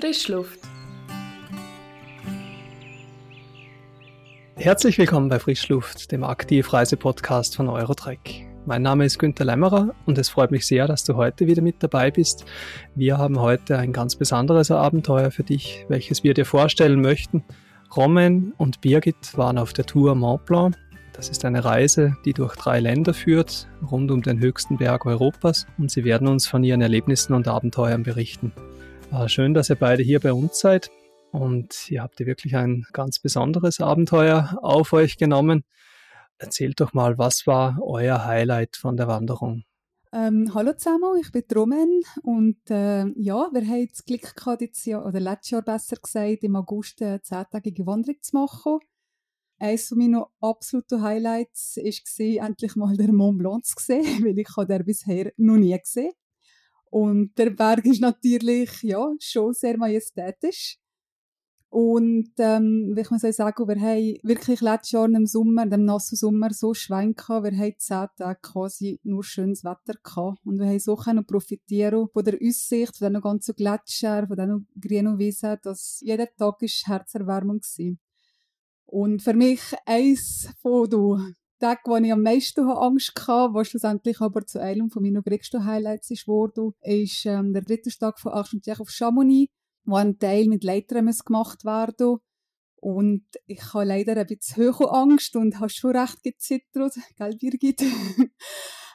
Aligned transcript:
Frischluft. 0.00 0.60
Herzlich 4.56 4.96
willkommen 4.96 5.28
bei 5.28 5.38
Frischluft, 5.38 6.10
dem 6.10 6.24
Aktivreise-Podcast 6.24 7.54
von 7.54 7.68
Eurotrek. 7.68 8.46
Mein 8.64 8.80
Name 8.80 9.04
ist 9.04 9.18
Günter 9.18 9.44
Lämmerer 9.44 9.94
und 10.06 10.16
es 10.16 10.30
freut 10.30 10.52
mich 10.52 10.66
sehr, 10.66 10.86
dass 10.86 11.04
du 11.04 11.16
heute 11.16 11.46
wieder 11.46 11.60
mit 11.60 11.82
dabei 11.82 12.10
bist. 12.10 12.46
Wir 12.94 13.18
haben 13.18 13.40
heute 13.40 13.76
ein 13.76 13.92
ganz 13.92 14.16
besonderes 14.16 14.70
Abenteuer 14.70 15.30
für 15.30 15.44
dich, 15.44 15.84
welches 15.88 16.24
wir 16.24 16.32
dir 16.32 16.46
vorstellen 16.46 17.02
möchten. 17.02 17.44
Roman 17.94 18.54
und 18.56 18.80
Birgit 18.80 19.36
waren 19.36 19.58
auf 19.58 19.74
der 19.74 19.84
Tour 19.84 20.14
Mont 20.14 20.46
Blanc. 20.46 20.76
Das 21.12 21.28
ist 21.28 21.44
eine 21.44 21.62
Reise, 21.62 22.16
die 22.24 22.32
durch 22.32 22.56
drei 22.56 22.80
Länder 22.80 23.12
führt, 23.12 23.68
rund 23.90 24.10
um 24.10 24.22
den 24.22 24.40
höchsten 24.40 24.78
Berg 24.78 25.04
Europas 25.04 25.66
und 25.76 25.90
sie 25.90 26.04
werden 26.04 26.26
uns 26.26 26.46
von 26.46 26.64
ihren 26.64 26.80
Erlebnissen 26.80 27.34
und 27.34 27.48
Abenteuern 27.48 28.02
berichten. 28.02 28.54
Äh, 29.12 29.28
schön, 29.28 29.54
dass 29.54 29.70
ihr 29.70 29.76
beide 29.76 30.04
hier 30.04 30.20
bei 30.20 30.32
uns 30.32 30.60
seid 30.60 30.90
und 31.32 31.90
ihr 31.90 32.02
habt 32.02 32.20
wirklich 32.20 32.54
ein 32.54 32.86
ganz 32.92 33.18
besonderes 33.18 33.80
Abenteuer 33.80 34.56
auf 34.62 34.92
euch 34.92 35.16
genommen. 35.16 35.64
Erzählt 36.38 36.80
doch 36.80 36.92
mal, 36.92 37.18
was 37.18 37.44
war 37.46 37.78
euer 37.82 38.24
Highlight 38.24 38.76
von 38.76 38.96
der 38.96 39.08
Wanderung? 39.08 39.64
Ähm, 40.12 40.52
hallo 40.54 40.74
zusammen, 40.74 41.18
ich 41.20 41.32
bin 41.32 41.42
Roman 41.54 42.02
und 42.22 42.58
äh, 42.70 43.06
ja, 43.16 43.48
wir 43.52 43.66
haben 43.66 43.88
das 43.88 44.04
Glück 44.04 44.36
gehabt, 44.36 44.60
jetzt 44.62 44.86
Jahr, 44.86 45.04
oder 45.04 45.18
letztes 45.18 45.50
Jahr 45.50 45.62
besser 45.62 45.96
gesagt, 45.96 46.44
im 46.44 46.56
August 46.56 47.02
eine 47.02 47.20
zehntägige 47.20 47.86
Wanderung 47.86 48.22
zu 48.22 48.36
machen. 48.36 48.78
Eines 49.58 49.90
meiner 49.90 50.28
absoluten 50.40 51.02
Highlights 51.02 51.74
war, 51.74 52.44
endlich 52.44 52.76
mal 52.76 52.96
den 52.96 53.14
Mont 53.14 53.38
Blanc 53.38 53.64
zu 53.64 53.74
sehen, 53.78 54.04
weil 54.24 54.38
ich 54.38 54.68
den 54.68 54.84
bisher 54.84 55.32
noch 55.36 55.56
nie 55.56 55.76
gesehen 55.78 56.12
und 56.90 57.38
der 57.38 57.50
Berg 57.50 57.84
ist 57.86 58.00
natürlich 58.00 58.82
ja, 58.82 59.08
schon 59.20 59.54
sehr 59.54 59.78
majestätisch. 59.78 60.76
Und 61.72 62.32
ähm, 62.38 62.90
wie 62.96 63.00
ich 63.00 63.10
mal 63.10 63.20
sagen, 63.20 63.68
wir 63.68 63.80
haben 63.80 64.18
wirklich 64.24 64.60
letztes 64.60 64.90
Jahr 64.90 65.08
im 65.08 65.24
Sommer, 65.24 65.66
dem 65.66 65.84
nassen 65.84 66.16
Sommer, 66.16 66.52
so 66.52 66.74
Schwein 66.74 67.14
gehabt. 67.14 67.44
Wir 67.44 67.56
haben 67.56 67.74
zehn 67.78 68.08
Tage 68.18 68.40
quasi 68.42 68.98
nur 69.04 69.22
schönes 69.22 69.62
Wetter 69.62 69.94
gehabt. 70.02 70.44
Und 70.44 70.58
wir 70.58 70.66
haben 70.66 70.80
so 70.80 70.96
können 70.96 71.24
profitieren 71.24 72.08
von 72.12 72.24
der 72.24 72.40
Aussicht, 72.44 72.96
von 72.96 73.08
diesen 73.08 73.22
ganzen 73.22 73.54
Gletscher, 73.54 74.26
von 74.26 74.36
diesen 74.36 74.68
grünen 74.80 75.18
Wiesen, 75.20 75.58
dass 75.62 76.00
jeder 76.02 76.26
Tag 76.34 76.60
ist 76.62 76.88
Herzerwärmung 76.88 77.60
war. 77.60 77.96
Und 78.86 79.22
für 79.22 79.34
mich 79.34 79.60
eins 79.86 80.48
von 80.60 80.90
den 80.90 81.36
Tag, 81.60 81.80
wo 81.84 81.96
ich 81.96 82.12
am 82.12 82.22
meisten 82.22 82.68
Angst 82.68 83.12
hatte, 83.28 83.54
was 83.54 83.68
schlussendlich 83.68 84.20
aber 84.20 84.44
zu 84.46 84.60
einem 84.60 84.90
von 84.90 85.02
meinen 85.02 85.22
größten 85.22 85.64
Highlights 85.64 86.10
ist 86.10 86.24
geworden, 86.24 86.72
ist 86.82 87.26
ähm, 87.26 87.52
der 87.52 87.62
dritte 87.62 87.90
Tag 87.90 88.18
von 88.18 88.32
Argenteuil 88.32 88.80
auf 88.80 88.90
Chamonix, 88.90 89.52
wo 89.84 89.96
ein 89.96 90.18
Teil 90.18 90.46
mit 90.46 90.64
Leitern 90.64 91.06
gemacht 91.24 91.64
werden 91.64 92.18
und 92.80 93.24
ich 93.46 93.74
habe 93.74 93.84
leider 93.84 94.16
ein 94.16 94.26
bisschen 94.26 94.78
hohe 94.78 94.90
Angst 94.90 95.36
und 95.36 95.60
habe 95.60 95.68
schon 95.68 95.94
recht 95.96 96.22
gezittert, 96.22 96.94
gell 97.16 97.36
Birgit? 97.36 97.82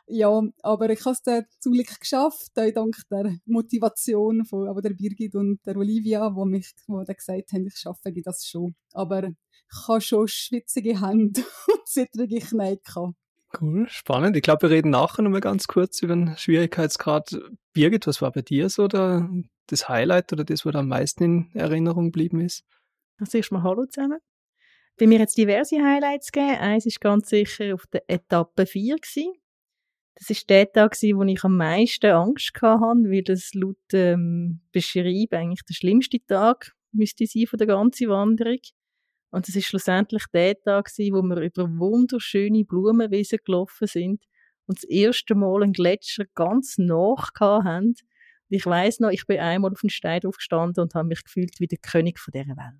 ja, 0.07 0.41
aber 0.63 0.89
ich 0.89 1.05
habe 1.05 1.13
es 1.13 1.21
dann 1.21 1.45
zum 1.59 1.73
Glück 1.73 1.99
geschafft, 1.99 2.51
dank 2.55 2.95
der 3.11 3.37
Motivation 3.45 4.43
von 4.45 4.67
aber 4.67 4.81
der 4.81 4.91
Birgit 4.91 5.35
und 5.35 5.59
der 5.65 5.77
Olivia, 5.77 6.35
wo 6.35 6.45
mich 6.45 6.73
wo 6.87 7.03
gesagt 7.03 7.51
haben, 7.53 7.67
ich 7.67 7.77
schaffe 7.77 8.11
das 8.23 8.45
schon. 8.45 8.75
Aber 8.93 9.29
ich 9.71 9.87
habe 9.87 10.01
schon 10.01 10.27
schwitzige 10.27 11.01
Hände 11.01 11.41
und 11.67 11.87
zittrige 11.87 12.39
Knie 12.39 12.79
gehabt. 12.83 13.15
Cool, 13.59 13.87
spannend. 13.87 14.35
Ich 14.35 14.43
glaube, 14.43 14.63
wir 14.63 14.69
reden 14.69 14.89
nachher 14.89 15.21
nochmal 15.21 15.41
ganz 15.41 15.67
kurz 15.67 16.01
über 16.01 16.13
den 16.13 16.35
Schwierigkeitsgrad. 16.37 17.37
Birgit, 17.73 18.05
was 18.07 18.21
war 18.21 18.31
bei 18.31 18.41
dir 18.41 18.69
so 18.69 18.87
der, 18.87 19.29
das 19.67 19.87
Highlight 19.87 20.33
oder 20.33 20.43
das, 20.43 20.65
was 20.65 20.75
am 20.75 20.89
meisten 20.89 21.23
in 21.23 21.49
Erinnerung 21.53 22.05
geblieben 22.05 22.41
ist? 22.41 22.65
Also 23.17 23.37
erstmal 23.37 23.63
Hallo 23.63 23.85
zusammen. 23.85 24.19
Bei 24.97 25.07
mir 25.07 25.19
jetzt 25.19 25.37
diverse 25.37 25.77
Highlights 25.77 26.31
gegeben. 26.31 26.57
Eins 26.57 26.85
ist 26.85 27.01
ganz 27.01 27.29
sicher 27.29 27.73
auf 27.73 27.85
der 27.87 28.03
Etappe 28.07 28.65
4 28.65 28.95
gewesen. 28.95 29.33
Das 30.15 30.29
ist 30.29 30.49
der 30.49 30.71
Tag, 30.71 30.95
wo 31.01 31.23
ich 31.23 31.43
am 31.43 31.57
meisten 31.57 32.11
Angst 32.11 32.53
hatte, 32.61 32.79
weil 32.79 33.23
das 33.23 33.53
laut 33.53 33.75
ähm, 33.93 34.61
Beschreib 34.71 35.33
eigentlich 35.33 35.63
der 35.67 35.73
schlimmste 35.73 36.25
Tag 36.25 36.73
müsste 36.93 37.25
sein 37.25 37.47
von 37.47 37.57
der 37.57 37.67
ganzen 37.67 38.09
Wanderung. 38.09 38.59
Und 39.35 39.49
es 39.49 39.55
ist 39.57 39.65
schlussendlich 39.65 40.23
der 40.33 40.57
Tag, 40.61 40.89
wo 40.97 41.21
wir 41.21 41.41
über 41.41 41.67
wunderschöne 41.67 42.63
Blumenwiesen 42.63 43.39
gelaufen 43.43 43.85
sind 43.85 44.23
und 44.65 44.77
das 44.77 44.85
erste 44.85 45.35
Mal 45.35 45.61
einen 45.61 45.73
Gletscher 45.73 46.23
ganz 46.35 46.77
nach 46.77 47.31
haben. 47.41 47.95
ich 48.47 48.65
weiß 48.65 49.01
noch, 49.01 49.09
ich 49.09 49.27
bin 49.27 49.41
einmal 49.41 49.73
auf 49.73 49.81
den 49.81 49.89
Stein 49.89 50.21
aufgestanden 50.25 50.81
und 50.81 50.95
habe 50.95 51.09
mich 51.09 51.21
gefühlt 51.21 51.59
wie 51.59 51.67
der 51.67 51.79
König 51.79 52.17
von 52.17 52.31
dieser 52.31 52.55
Welt. 52.55 52.75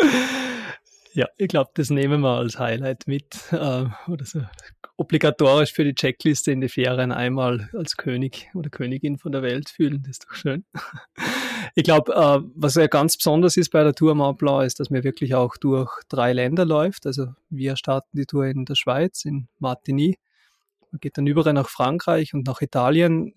ja, 1.12 1.28
ich 1.36 1.48
glaube, 1.48 1.72
das 1.74 1.90
nehmen 1.90 2.22
wir 2.22 2.38
als 2.38 2.58
Highlight 2.58 3.06
mit. 3.06 3.52
Äh, 3.52 3.84
oder 4.08 4.24
so 4.24 4.40
obligatorisch 4.96 5.74
für 5.74 5.84
die 5.84 5.94
Checkliste 5.94 6.52
in 6.52 6.62
die 6.62 6.70
Ferien 6.70 7.12
einmal 7.12 7.68
als 7.76 7.98
König 7.98 8.48
oder 8.54 8.70
Königin 8.70 9.18
von 9.18 9.32
der 9.32 9.42
Welt 9.42 9.68
fühlen. 9.68 10.02
Das 10.02 10.12
ist 10.12 10.24
doch 10.24 10.34
schön. 10.34 10.64
Ich 11.74 11.84
glaube, 11.84 12.12
äh, 12.12 12.50
was 12.54 12.74
ja 12.74 12.86
ganz 12.86 13.16
besonders 13.16 13.56
ist 13.56 13.70
bei 13.70 13.82
der 13.82 13.94
Tour 13.94 14.14
Mont 14.14 14.42
ist, 14.64 14.78
dass 14.80 14.90
man 14.90 15.04
wirklich 15.04 15.34
auch 15.34 15.56
durch 15.56 15.90
drei 16.08 16.32
Länder 16.32 16.64
läuft. 16.64 17.06
Also 17.06 17.28
wir 17.48 17.76
starten 17.76 18.16
die 18.16 18.26
Tour 18.26 18.46
in 18.46 18.64
der 18.64 18.74
Schweiz, 18.74 19.24
in 19.24 19.48
Martigny. 19.58 20.18
Man 20.90 21.00
geht 21.00 21.16
dann 21.16 21.26
überall 21.26 21.54
nach 21.54 21.68
Frankreich 21.68 22.34
und 22.34 22.46
nach 22.46 22.60
Italien. 22.60 23.34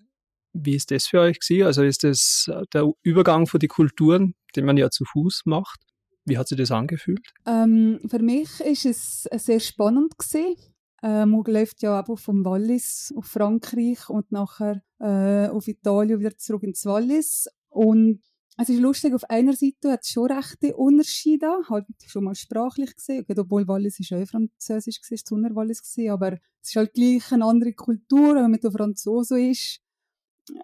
Wie 0.52 0.74
ist 0.74 0.90
das 0.90 1.06
für 1.06 1.20
euch 1.20 1.40
gewesen? 1.40 1.66
Also 1.66 1.82
ist 1.82 2.04
das 2.04 2.50
der 2.72 2.90
Übergang 3.02 3.46
von 3.46 3.60
die 3.60 3.68
Kulturen, 3.68 4.34
den 4.54 4.66
man 4.66 4.76
ja 4.76 4.90
zu 4.90 5.04
Fuß 5.04 5.42
macht? 5.46 5.80
Wie 6.26 6.36
hat 6.36 6.48
sich 6.48 6.58
das 6.58 6.70
angefühlt? 6.70 7.32
Ähm, 7.46 8.00
für 8.08 8.18
mich 8.18 8.60
ist 8.60 8.84
es 8.84 9.28
sehr 9.32 9.60
spannend 9.60 10.18
gewesen. 10.18 10.56
Äh, 11.02 11.24
man 11.24 11.44
läuft 11.46 11.82
ja 11.82 12.02
auch 12.02 12.18
vom 12.18 12.44
Wallis 12.44 13.14
auf 13.16 13.26
Frankreich 13.26 14.08
und 14.08 14.32
nachher 14.32 14.82
äh, 14.98 15.48
auf 15.48 15.68
Italien 15.68 16.18
wieder 16.18 16.36
zurück 16.36 16.64
ins 16.64 16.84
Wallis. 16.84 17.48
Und 17.76 18.22
es 18.56 18.70
ist 18.70 18.80
lustig, 18.80 19.12
auf 19.12 19.28
einer 19.28 19.52
Seite 19.52 19.92
hat 19.92 20.02
es 20.02 20.10
schon 20.10 20.32
rechte 20.32 20.74
Unterschiede, 20.76 21.46
halt 21.68 21.84
schon 22.06 22.24
mal 22.24 22.34
sprachlich 22.34 22.96
gesehen, 22.96 23.26
obwohl 23.36 23.68
Wallis 23.68 24.00
ist 24.00 24.08
ja 24.08 24.18
eh 24.18 24.24
französisch 24.24 24.98
war, 25.02 25.12
es 25.12 25.30
war 25.30 25.54
Wallis 25.54 25.82
gewesen, 25.82 26.10
aber 26.10 26.32
es 26.62 26.70
ist 26.70 26.76
halt 26.76 26.94
gleich 26.94 27.30
eine 27.32 27.44
andere 27.44 27.74
Kultur, 27.74 28.34
wenn 28.34 28.50
man 28.50 28.72
Franzosen 28.72 29.50
ist. 29.50 29.80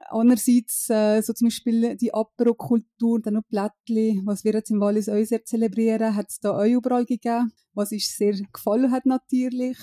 Andererseits, 0.08 0.88
äh, 0.88 1.20
so 1.20 1.34
zum 1.34 1.48
Beispiel 1.48 1.96
die 1.96 2.14
Apero-Kultur, 2.14 3.20
dann 3.20 3.34
noch 3.34 3.46
Plättli, 3.46 4.22
was 4.24 4.42
wir 4.42 4.52
jetzt 4.52 4.70
im 4.70 4.80
Wallis 4.80 5.10
auch 5.10 5.22
sehr 5.24 5.44
zelebrieren, 5.44 6.16
hat 6.16 6.30
es 6.30 6.40
da 6.40 6.56
auch 6.56 6.64
überall 6.64 7.04
gegeben, 7.04 7.52
was 7.74 7.92
uns 7.92 8.16
sehr 8.16 8.32
gefallen 8.52 8.90
hat 8.90 9.04
natürlich. 9.04 9.76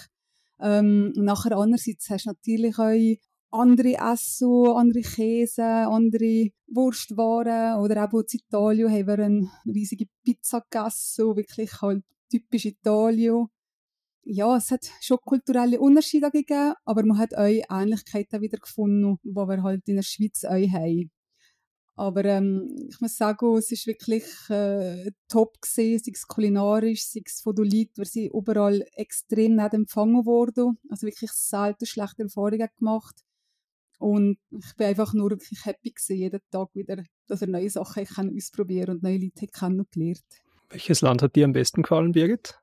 Ähm, 0.59 1.11
nachher 1.15 1.55
andererseits 1.57 2.09
hast 2.09 2.25
du 2.25 2.29
natürlich 2.29 2.79
auch 2.79 3.19
andere 3.51 3.95
Essen, 3.95 4.67
andere 4.67 5.01
Käse, 5.01 5.63
andere 5.63 6.49
Wurstwaren 6.67 7.79
oder 7.81 8.05
auch 8.05 8.13
in 8.13 8.25
Italien 8.31 8.91
haben 8.91 9.07
wir 9.07 9.19
eine 9.19 9.49
riesige 9.65 10.05
Pizza 10.23 10.61
gegessen, 10.69 11.35
wirklich 11.35 11.81
halt 11.81 12.03
typisch 12.29 12.65
Italien. 12.65 13.47
Ja, 14.23 14.57
es 14.57 14.69
hat 14.69 14.85
schon 15.01 15.17
kulturelle 15.25 15.79
Unterschiede 15.79 16.29
gegeben, 16.29 16.73
aber 16.85 17.03
man 17.03 17.17
hat 17.17 17.35
auch 17.35 17.47
Ähnlichkeiten 17.47 18.41
wieder 18.41 18.59
gefunden, 18.59 19.17
die 19.23 19.29
wir 19.29 19.63
halt 19.63 19.87
in 19.87 19.95
der 19.95 20.03
Schweiz 20.03 20.43
auch 20.45 20.51
haben. 20.51 21.09
Aber 21.95 22.23
ähm, 22.23 22.87
ich 22.89 23.01
muss 23.01 23.17
sagen, 23.17 23.57
es 23.57 23.71
ist 23.71 23.85
wirklich 23.85 24.23
äh, 24.49 25.11
top 25.27 25.61
gesehen, 25.61 25.99
sei 25.99 26.11
es 26.13 26.27
kulinarisch, 26.27 27.05
sei 27.05 27.21
es 27.25 27.41
von 27.41 27.53
den 27.53 27.65
Leuten, 27.65 27.97
wir 27.97 28.05
sind 28.05 28.31
überall 28.33 28.85
extrem 28.93 29.55
nett 29.55 29.73
empfangen 29.73 30.25
worden. 30.25 30.77
Also 30.89 31.07
wirklich 31.07 31.31
selten 31.31 31.85
schlechte 31.85 32.23
Erfahrungen 32.23 32.69
gemacht. 32.77 33.25
Und 33.99 34.37
ich 34.49 34.75
bin 34.77 34.87
einfach 34.87 35.13
nur 35.13 35.29
wirklich 35.31 35.65
happy 35.65 35.91
gewesen, 35.91 36.15
jeden 36.15 36.39
Tag 36.51 36.69
wieder, 36.73 37.03
dass 37.27 37.41
er 37.41 37.49
neue 37.49 37.69
Sachen 37.69 38.05
kann 38.05 38.33
ausprobieren 38.33 38.95
und 38.95 39.03
neue 39.03 39.17
Leute 39.17 39.47
kennengelernt. 39.47 40.23
Welches 40.69 41.01
Land 41.01 41.21
hat 41.21 41.35
dir 41.35 41.45
am 41.45 41.51
besten 41.51 41.81
gefallen, 41.81 42.13
Birgit? 42.13 42.57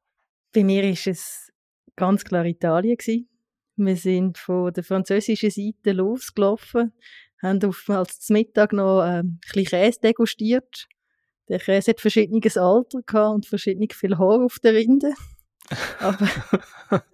Bei 0.54 0.64
mir 0.64 0.82
ist 0.84 1.06
es 1.06 1.52
ganz 1.94 2.24
klar 2.24 2.46
Italien 2.46 2.96
gewesen. 2.96 3.28
Wir 3.76 3.96
sind 3.96 4.38
von 4.38 4.72
der 4.72 4.82
französischen 4.82 5.50
Seite 5.50 5.92
losgelaufen, 5.92 6.94
haben 7.42 7.62
auf, 7.64 7.84
als 7.90 8.30
Mittag 8.30 8.72
noch 8.72 9.04
ähm, 9.04 9.10
ein 9.10 9.40
bisschen 9.42 9.66
Käse 9.66 10.00
degustiert. 10.00 10.88
Der 11.50 11.58
Käse 11.58 11.90
hat 11.90 12.00
verschiedenes 12.00 12.56
Alter 12.56 13.02
gehabt 13.04 13.34
und 13.34 13.46
verschiedene 13.46 13.88
viel 13.92 14.16
Haar 14.16 14.42
auf 14.42 14.58
der 14.60 14.72
Rinde. 14.72 15.12
aber 16.00 16.28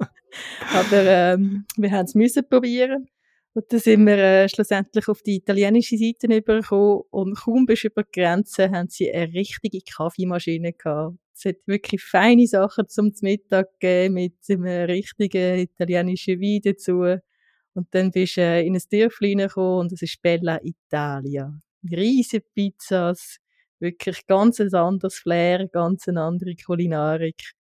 aber 0.73 1.03
ähm, 1.03 1.67
wir 1.77 1.91
haben 1.91 2.05
es 2.05 2.15
müssen 2.15 2.49
probieren. 2.49 3.09
Und 3.55 3.71
dann 3.71 3.81
sind 3.81 4.07
wir 4.07 4.17
äh, 4.17 4.49
schlussendlich 4.49 5.09
auf 5.09 5.23
die 5.23 5.37
italienische 5.37 5.99
Seite 5.99 6.27
übergekommen 6.27 7.03
und 7.11 7.37
kaum 7.37 7.67
bis 7.67 7.85
über 7.85 8.03
die 8.03 8.21
Grenze 8.21 8.71
haben 8.71 8.89
sie 8.89 9.13
eine 9.13 9.33
richtige 9.33 9.81
Kaffeemaschine 9.81 10.73
gehabt. 10.73 11.19
Es 11.35 11.45
hat 11.45 11.57
wirklich 11.67 12.03
feine 12.03 12.47
Sachen 12.47 12.89
zum 12.89 13.13
Mittag 13.21 13.79
gegeben 13.79 14.15
mit 14.15 14.37
einem 14.49 14.65
richtigen 14.65 15.59
italienischen 15.59 16.41
Wein 16.41 16.61
dazu. 16.65 17.21
Und 17.75 17.89
dann 17.91 18.11
bist 18.11 18.37
du 18.37 18.41
äh, 18.41 18.67
in 18.67 18.75
ein 18.75 18.83
Dörfli 18.91 19.33
reingekommen 19.35 19.81
und 19.81 19.93
es 19.93 20.03
ist 20.03 20.23
Bella 20.23 20.59
Italia. 20.63 21.53
riesige 21.91 22.45
Pizzas, 22.55 23.39
wirklich 23.81 24.27
ganz 24.27 24.61
ein 24.61 24.73
anderes 24.75 25.17
Flair, 25.17 25.69
ganz 25.69 26.09
eine 26.09 26.23
andere 26.23 26.55
Kulinarik. 26.55 27.53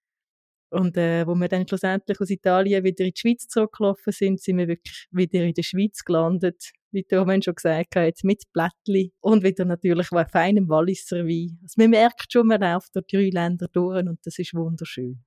Und 0.72 0.96
äh, 0.96 1.26
wo 1.26 1.34
wir 1.34 1.48
dann 1.48 1.68
schlussendlich 1.68 2.18
aus 2.18 2.30
Italien 2.30 2.82
wieder 2.82 3.04
in 3.04 3.12
die 3.14 3.20
Schweiz 3.20 3.46
zurückgelaufen 3.46 4.12
sind, 4.12 4.40
sind 4.40 4.56
wir 4.56 4.68
wirklich 4.68 5.06
wieder 5.10 5.44
in 5.44 5.52
der 5.52 5.62
Schweiz 5.62 6.02
gelandet. 6.02 6.72
Wie 6.92 7.04
Roman 7.12 7.42
schon 7.42 7.54
gesagt 7.54 7.94
hat, 7.96 8.14
mit 8.22 8.44
Blättli 8.52 9.12
und 9.20 9.44
wieder 9.44 9.66
natürlich 9.66 10.08
feinem 10.30 10.68
Walliser 10.68 11.24
Wein. 11.26 11.58
Also 11.62 11.74
man 11.76 11.90
merkt 11.90 12.32
schon, 12.32 12.46
man 12.46 12.60
läuft 12.60 12.96
durch 12.96 13.06
drei 13.06 13.28
Länder 13.30 13.68
durch 13.70 14.06
und 14.06 14.18
das 14.24 14.38
ist 14.38 14.54
wunderschön. 14.54 15.22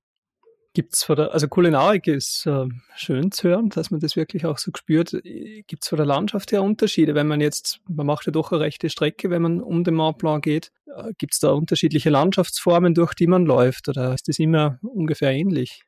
Gibt's 0.76 1.04
von 1.04 1.16
der, 1.16 1.32
also 1.32 1.48
Kulinarik 1.48 2.06
ist 2.06 2.44
äh, 2.44 2.66
schön 2.96 3.32
zu 3.32 3.48
hören, 3.48 3.70
dass 3.70 3.90
man 3.90 3.98
das 3.98 4.14
wirklich 4.14 4.44
auch 4.44 4.58
so 4.58 4.70
spürt. 4.76 5.16
Gibt's 5.66 5.88
von 5.88 5.96
der 5.96 6.04
Landschaft 6.04 6.52
her 6.52 6.62
Unterschiede, 6.62 7.14
wenn 7.14 7.26
man 7.26 7.40
jetzt, 7.40 7.80
man 7.88 8.04
macht 8.04 8.26
ja 8.26 8.32
doch 8.32 8.52
eine 8.52 8.60
rechte 8.60 8.90
Strecke, 8.90 9.30
wenn 9.30 9.40
man 9.40 9.62
um 9.62 9.84
den 9.84 9.94
Mont 9.94 10.18
Blanc 10.18 10.44
geht. 10.44 10.72
Äh, 10.94 11.14
Gibt's 11.16 11.38
da 11.38 11.52
unterschiedliche 11.52 12.10
Landschaftsformen, 12.10 12.92
durch 12.92 13.14
die 13.14 13.26
man 13.26 13.46
läuft, 13.46 13.88
oder 13.88 14.12
ist 14.12 14.28
das 14.28 14.38
immer 14.38 14.78
ungefähr 14.82 15.30
ähnlich? 15.30 15.80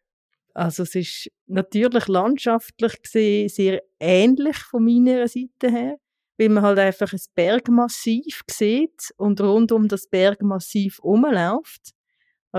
Also 0.55 0.85
es 0.85 0.94
ist 0.94 1.29
natürlich 1.49 2.08
landschaftlich 2.08 3.02
gesehen 3.02 3.50
sehr 3.50 3.82
ähnlich 4.00 4.56
von 4.56 4.87
meiner 4.87 5.29
Seite 5.29 5.70
her, 5.70 5.96
weil 6.38 6.49
man 6.49 6.62
halt 6.62 6.79
einfach 6.79 7.12
ein 7.12 7.20
Bergmassiv 7.34 8.41
sieht 8.50 9.12
und 9.19 9.38
rund 9.43 9.70
um 9.70 9.87
das 9.87 10.08
Bergmassiv 10.08 10.99
umläuft. 11.00 11.93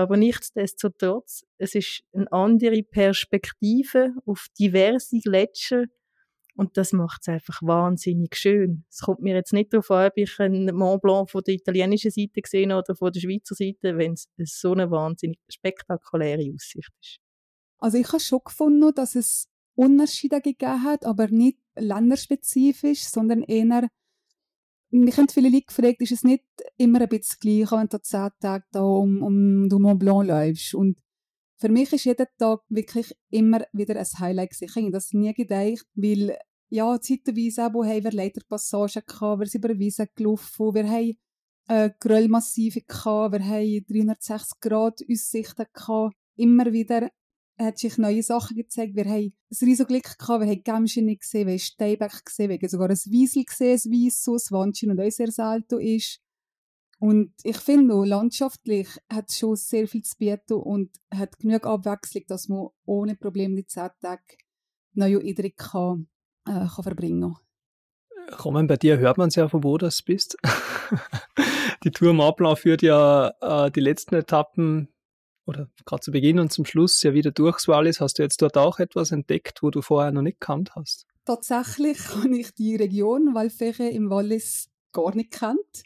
Aber 0.00 0.16
nichtsdestotrotz, 0.16 1.44
es 1.58 1.74
ist 1.74 2.02
eine 2.12 2.30
andere 2.32 2.82
Perspektive 2.82 4.14
auf 4.24 4.46
diverse 4.58 5.18
Gletscher 5.20 5.84
und 6.56 6.76
das 6.76 6.92
macht 6.92 7.22
es 7.22 7.28
einfach 7.28 7.62
wahnsinnig 7.62 8.36
schön. 8.36 8.84
Es 8.90 9.00
kommt 9.00 9.20
mir 9.20 9.34
jetzt 9.34 9.52
nicht 9.52 9.72
darauf 9.72 9.90
an, 9.90 10.08
ob 10.08 10.12
ich 10.16 10.38
einen 10.40 10.74
Mont 10.74 11.00
Blanc 11.02 11.30
von 11.30 11.42
der 11.42 11.54
italienischen 11.54 12.10
Seite 12.10 12.42
gesehen 12.42 12.72
oder 12.72 12.94
von 12.94 13.12
der 13.12 13.20
Schweizer 13.20 13.54
Seite, 13.54 13.96
wenn 13.96 14.12
es 14.12 14.60
so 14.60 14.72
eine 14.72 14.90
wahnsinnig 14.90 15.38
spektakuläre 15.48 16.52
Aussicht 16.54 16.90
ist. 17.00 17.18
Also 17.78 17.98
ich 17.98 18.08
habe 18.08 18.20
schon 18.20 18.40
gefunden, 18.44 18.92
dass 18.94 19.14
es 19.14 19.48
Unterschiede 19.74 20.42
gegeben 20.42 20.84
hat, 20.84 21.06
aber 21.06 21.28
nicht 21.28 21.58
länderspezifisch, 21.76 23.04
sondern 23.04 23.42
eher 23.42 23.88
mich 24.90 25.16
haben 25.16 25.28
viele 25.28 25.48
Leute 25.48 25.66
gefragt, 25.66 26.00
ist 26.00 26.12
es 26.12 26.24
nicht 26.24 26.44
immer 26.76 27.00
ein 27.00 27.08
bisschen 27.08 27.38
gleich, 27.40 27.72
wenn 27.72 27.88
du 27.88 28.00
zehn 28.02 28.28
Tage 28.40 28.64
da 28.72 28.82
um, 28.82 29.22
um 29.22 29.68
den 29.68 29.82
Mont 29.82 30.00
Blanc 30.00 30.26
läufst? 30.26 30.74
Und 30.74 30.98
für 31.58 31.68
mich 31.68 31.92
ist 31.92 32.04
jeder 32.04 32.26
Tag 32.38 32.60
wirklich 32.68 33.14
immer 33.30 33.62
wieder 33.72 33.96
ein 33.96 34.06
Highlight 34.18 34.50
gewesen. 34.50 34.90
Das 34.92 35.12
nie 35.12 35.32
gedacht, 35.34 35.86
weil, 35.94 36.36
ja, 36.70 37.00
zeitweise 37.00 37.66
auch, 37.66 37.84
haben 37.84 38.04
wir 38.04 38.12
Leiterpassagen 38.12 39.02
gehabt, 39.06 39.40
wir 39.40 39.46
sind 39.46 39.64
über 39.64 39.78
Wiesen 39.78 40.08
gelaufen, 40.14 40.74
wir 40.74 40.88
haben 40.88 41.18
äh, 41.68 41.90
Gröllmassive 42.00 42.80
gehabt, 42.80 43.34
wir 43.34 43.44
haben 43.44 43.84
360 43.88 44.60
Grad 44.60 45.00
Aussichten 45.08 45.66
gehabt. 45.72 46.16
Immer 46.36 46.72
wieder 46.72 47.10
hat 47.60 47.78
sich 47.78 47.98
neue 47.98 48.22
Sachen 48.22 48.56
gezeigt. 48.56 48.96
Wir 48.96 49.04
haben 49.04 49.32
ein 49.32 49.56
riesiges 49.60 49.86
Glück 49.86 50.18
gehabt, 50.18 50.44
wir 50.44 50.50
haben 50.50 50.62
Gemschini 50.64 51.16
gesehen, 51.16 51.46
wir 51.46 51.52
haben 51.52 51.58
Steinbeck 51.58 52.24
gesehen, 52.24 52.48
wir 52.48 52.56
haben 52.56 52.68
sogar 52.68 52.88
ein 52.88 52.98
Wiesel 53.06 53.44
gesehen, 53.44 53.80
ein 53.84 53.92
Weiss, 53.92 54.26
ein 54.26 54.56
Wandchen 54.56 54.90
und 54.90 55.00
auch 55.00 55.10
sehr 55.10 55.30
selten 55.30 55.80
ist. 55.80 56.20
Und 56.98 57.32
ich 57.44 57.56
finde 57.56 57.94
auch, 57.94 58.04
landschaftlich 58.04 58.88
hat 59.10 59.30
es 59.30 59.38
schon 59.38 59.56
sehr 59.56 59.88
viel 59.88 60.02
zu 60.02 60.16
bieten 60.18 60.54
und 60.54 60.90
hat 61.12 61.38
genug 61.38 61.66
Abwechslung, 61.66 62.24
dass 62.28 62.48
man 62.48 62.68
ohne 62.84 63.16
Probleme 63.16 63.56
die 63.56 63.66
zehn 63.66 63.88
Tage 64.02 64.22
neue 64.92 65.18
Eindrücke 65.18 65.54
kann, 65.56 66.08
äh, 66.46 66.66
kann 66.66 66.82
verbringen 66.82 67.34
kann. 67.34 68.38
Roman, 68.44 68.66
bei 68.66 68.76
dir 68.76 68.98
hört 68.98 69.16
man 69.16 69.28
es 69.28 69.34
ja, 69.34 69.48
von 69.48 69.64
wo 69.64 69.78
du 69.78 69.88
bist. 70.04 70.36
die 71.84 71.90
Tour 71.90 72.10
im 72.10 72.20
Ablauf 72.20 72.60
führt 72.60 72.82
ja 72.82 73.32
äh, 73.40 73.70
die 73.70 73.80
letzten 73.80 74.16
Etappen 74.16 74.88
oder 75.46 75.68
gerade 75.84 76.00
zu 76.00 76.10
Beginn 76.10 76.38
und 76.38 76.52
zum 76.52 76.64
Schluss 76.64 77.02
ja 77.02 77.12
wieder 77.12 77.30
durchs 77.30 77.68
Wallis. 77.68 78.00
Hast 78.00 78.18
du 78.18 78.22
jetzt 78.22 78.40
dort 78.42 78.56
auch 78.56 78.78
etwas 78.78 79.10
entdeckt, 79.10 79.62
wo 79.62 79.70
du 79.70 79.82
vorher 79.82 80.12
noch 80.12 80.22
nicht 80.22 80.40
kannt 80.40 80.74
hast? 80.74 81.06
Tatsächlich 81.24 81.98
habe 82.14 82.36
ich 82.36 82.54
die 82.54 82.76
Region 82.76 83.34
Walfeche 83.34 83.88
im 83.88 84.10
Wallis 84.10 84.68
gar 84.92 85.14
nicht 85.14 85.32
kennt. 85.32 85.82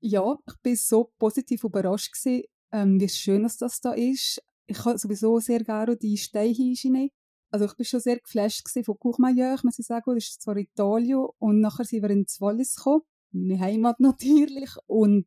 Ja, 0.00 0.38
ich 0.46 0.54
bin 0.62 0.76
so 0.76 1.12
positiv 1.18 1.64
überrascht 1.64 2.12
gewesen, 2.12 2.44
ähm, 2.72 3.00
wie 3.00 3.08
schön 3.08 3.42
das 3.42 3.80
da 3.80 3.92
ist. 3.92 4.42
Ich 4.66 4.84
habe 4.84 4.98
sowieso 4.98 5.40
sehr 5.40 5.64
gerne 5.64 5.96
die 5.96 6.16
Steinhinschiene. 6.16 7.10
Also 7.50 7.64
ich 7.64 7.74
bin 7.74 7.86
schon 7.86 8.00
sehr 8.00 8.18
geflasht 8.18 8.68
von 8.84 8.96
muss 9.00 9.78
ich 9.78 9.86
sagen. 9.86 10.14
Das 10.14 10.24
ist 10.24 10.42
zwar 10.42 10.56
Italien 10.56 11.26
und 11.38 11.60
nachher 11.60 11.84
sind 11.84 12.02
wir 12.02 12.10
ins 12.10 12.40
Wallis 12.40 12.76
gekommen, 12.76 13.02
meine 13.32 13.58
Heimat 13.58 14.00
natürlich. 14.00 14.70
Und 14.86 15.26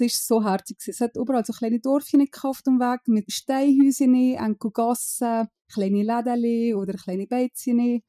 es 0.00 0.12
ist 0.12 0.26
so 0.26 0.44
herzig. 0.44 0.76
Es 0.86 1.00
hat 1.00 1.16
überall 1.16 1.44
so 1.44 1.52
kleine 1.52 1.80
Dörfchen 1.80 2.26
auf 2.42 2.62
dem 2.62 2.78
Weg 2.78 3.00
mit 3.06 3.32
Steinhäuschen, 3.32 4.14
enkel 4.34 4.70
Gassen, 4.70 5.48
kleine 5.72 6.02
Läden 6.02 6.74
oder 6.74 6.94
kleine 6.94 7.26
Beizchen. 7.26 8.02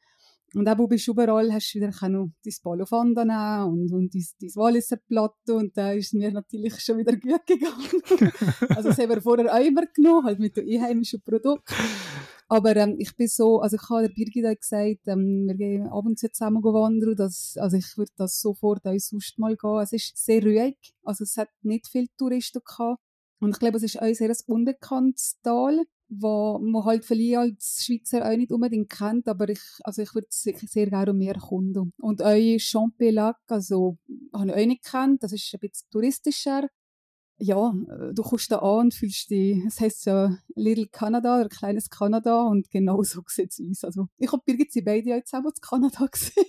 Und 0.54 0.68
auch 0.68 0.78
wo 0.78 0.88
bist 0.88 1.08
du 1.08 1.12
überall, 1.12 1.52
hast 1.52 1.74
du 1.74 1.80
wieder 1.80 1.92
noch 2.10 2.30
dein 2.44 2.54
Polo 2.64 2.86
Fanda 2.86 3.26
nehmen 3.26 3.82
und, 3.82 3.92
und 3.92 4.14
dein, 4.14 4.26
dein 4.40 4.56
Walliser 4.56 4.98
Platte 4.98 5.54
und 5.54 5.76
da 5.76 5.92
ist 5.92 6.14
mir 6.14 6.32
natürlich 6.32 6.80
schon 6.80 6.98
wieder 6.98 7.18
gut 7.18 7.46
gegangen. 7.46 8.34
also 8.70 8.90
das 8.90 8.98
haben 8.98 9.10
wir 9.10 9.22
vorher 9.22 9.54
auch 9.54 9.60
immer 9.60 9.86
genommen, 9.88 10.26
halt 10.26 10.40
mit 10.40 10.56
den 10.56 10.70
einheimischen 10.70 11.22
Produkten. 11.22 11.76
Aber 12.50 12.76
ähm, 12.78 12.96
ich 12.98 13.16
bin 13.16 13.28
so, 13.28 13.60
also 13.60 13.76
ich 13.76 13.90
habe 13.90 14.04
der 14.08 14.14
Birgit 14.14 14.62
gesagt, 14.62 15.08
ähm, 15.08 15.48
wir 15.48 15.56
gehen 15.56 15.88
ab 15.88 16.06
und 16.06 16.18
zu 16.18 16.32
zusammen 16.32 16.64
wandern, 16.64 17.16
dass, 17.16 17.58
also 17.58 17.76
ich 17.76 17.98
würde 17.98 18.12
das 18.16 18.40
sofort 18.40 18.86
auch 18.86 18.98
sonst 18.98 19.38
mal 19.38 19.58
gehen. 19.58 19.80
Es 19.82 19.92
ist 19.92 20.18
sehr 20.18 20.42
ruhig, 20.42 20.78
also 21.04 21.26
es 21.26 21.36
hat 21.36 21.50
nicht 21.62 21.88
viele 21.88 22.08
Touristen 22.18 22.62
gehabt. 22.66 23.02
Und 23.40 23.52
ich 23.52 23.60
glaube, 23.60 23.78
es 23.78 23.84
ist 23.84 24.02
auch 24.02 24.14
sehr 24.14 24.30
ein 24.30 24.38
unbekanntes 24.48 25.40
Tal, 25.44 25.84
wo 26.10 26.58
man 26.60 26.86
halt 26.86 27.04
vielleicht 27.04 27.38
als 27.38 27.84
Schweizer 27.86 28.26
auch 28.26 28.38
nicht 28.38 28.52
unbedingt 28.52 28.90
kennt, 28.90 29.28
aber 29.28 29.50
ich, 29.50 29.62
also 29.84 30.02
ich 30.02 30.16
würde 30.16 30.28
es 30.30 30.42
sehr 30.42 30.88
gerne 30.88 31.14
mehr 31.14 31.36
erkunden. 31.36 31.94
Und 31.98 32.22
euer 32.22 32.58
Champelac, 32.60 33.38
also, 33.48 33.98
habe 34.34 34.48
ich 34.48 34.54
auch 34.54 34.66
nicht 34.66 34.86
kennt, 34.86 35.22
das 35.22 35.34
ist 35.34 35.54
ein 35.54 35.60
bisschen 35.60 35.88
touristischer 35.92 36.68
ja, 37.40 37.74
äh, 37.90 38.14
du 38.14 38.24
kommst 38.24 38.52
da 38.52 38.58
an 38.60 38.86
und 38.86 38.94
fühlst 38.94 39.30
dich, 39.30 39.64
es 39.66 39.80
heisst 39.80 40.06
ja 40.06 40.38
Little 40.56 40.88
Canada 40.88 41.40
oder 41.40 41.50
kleines 41.50 41.90
Kanada 41.90 42.44
und 42.44 42.70
genau 42.72 43.04
so 43.04 43.24
sieht 43.28 43.52
es 43.52 43.62
aus. 43.62 43.84
Also 43.84 44.08
ich 44.18 44.32
habe 44.32 44.44
Birgit 44.46 44.72
sie 44.72 44.82
beide 44.82 45.10
ja 45.10 45.24
zusammen 45.24 45.48
in 45.48 45.62
Kanada 45.62 46.06
gesehen. 46.12 46.46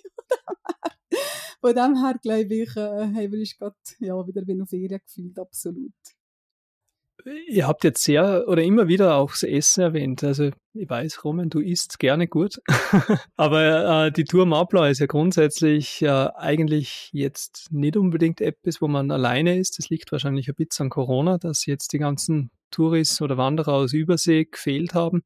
Von 1.60 1.74
dem 1.74 1.96
her, 1.96 2.14
glaube 2.22 2.54
ich, 2.54 2.76
äh, 2.76 3.30
wir 3.30 3.38
uns 3.38 3.56
gerade 3.58 3.76
ja, 3.98 4.26
wieder 4.26 4.46
wie 4.46 4.62
auf 4.62 4.68
Ferien 4.68 5.00
gefühlt, 5.04 5.38
absolut. 5.38 5.92
Ihr 7.48 7.66
habt 7.66 7.84
jetzt 7.84 8.04
sehr 8.04 8.46
oder 8.46 8.62
immer 8.62 8.86
wieder 8.86 9.16
auch 9.16 9.32
das 9.32 9.42
Essen 9.42 9.82
erwähnt. 9.82 10.22
Also 10.22 10.50
ich 10.72 10.88
weiß, 10.88 11.24
Roman, 11.24 11.50
du 11.50 11.60
isst 11.60 11.98
gerne 11.98 12.28
gut. 12.28 12.60
Aber 13.36 14.06
äh, 14.06 14.12
die 14.12 14.24
Tour 14.24 14.46
Maplau 14.46 14.84
ist 14.84 15.00
ja 15.00 15.06
grundsätzlich 15.06 16.00
äh, 16.02 16.08
eigentlich 16.08 17.10
jetzt 17.12 17.68
nicht 17.72 17.96
unbedingt 17.96 18.40
etwas, 18.40 18.80
wo 18.80 18.88
man 18.88 19.10
alleine 19.10 19.58
ist. 19.58 19.78
Das 19.78 19.90
liegt 19.90 20.12
wahrscheinlich 20.12 20.48
ein 20.48 20.54
bisschen 20.54 20.84
an 20.84 20.90
Corona, 20.90 21.38
dass 21.38 21.66
jetzt 21.66 21.92
die 21.92 21.98
ganzen 21.98 22.50
Touristen 22.70 23.24
oder 23.24 23.36
Wanderer 23.36 23.72
aus 23.72 23.92
Übersee 23.92 24.44
gefehlt 24.44 24.94
haben. 24.94 25.22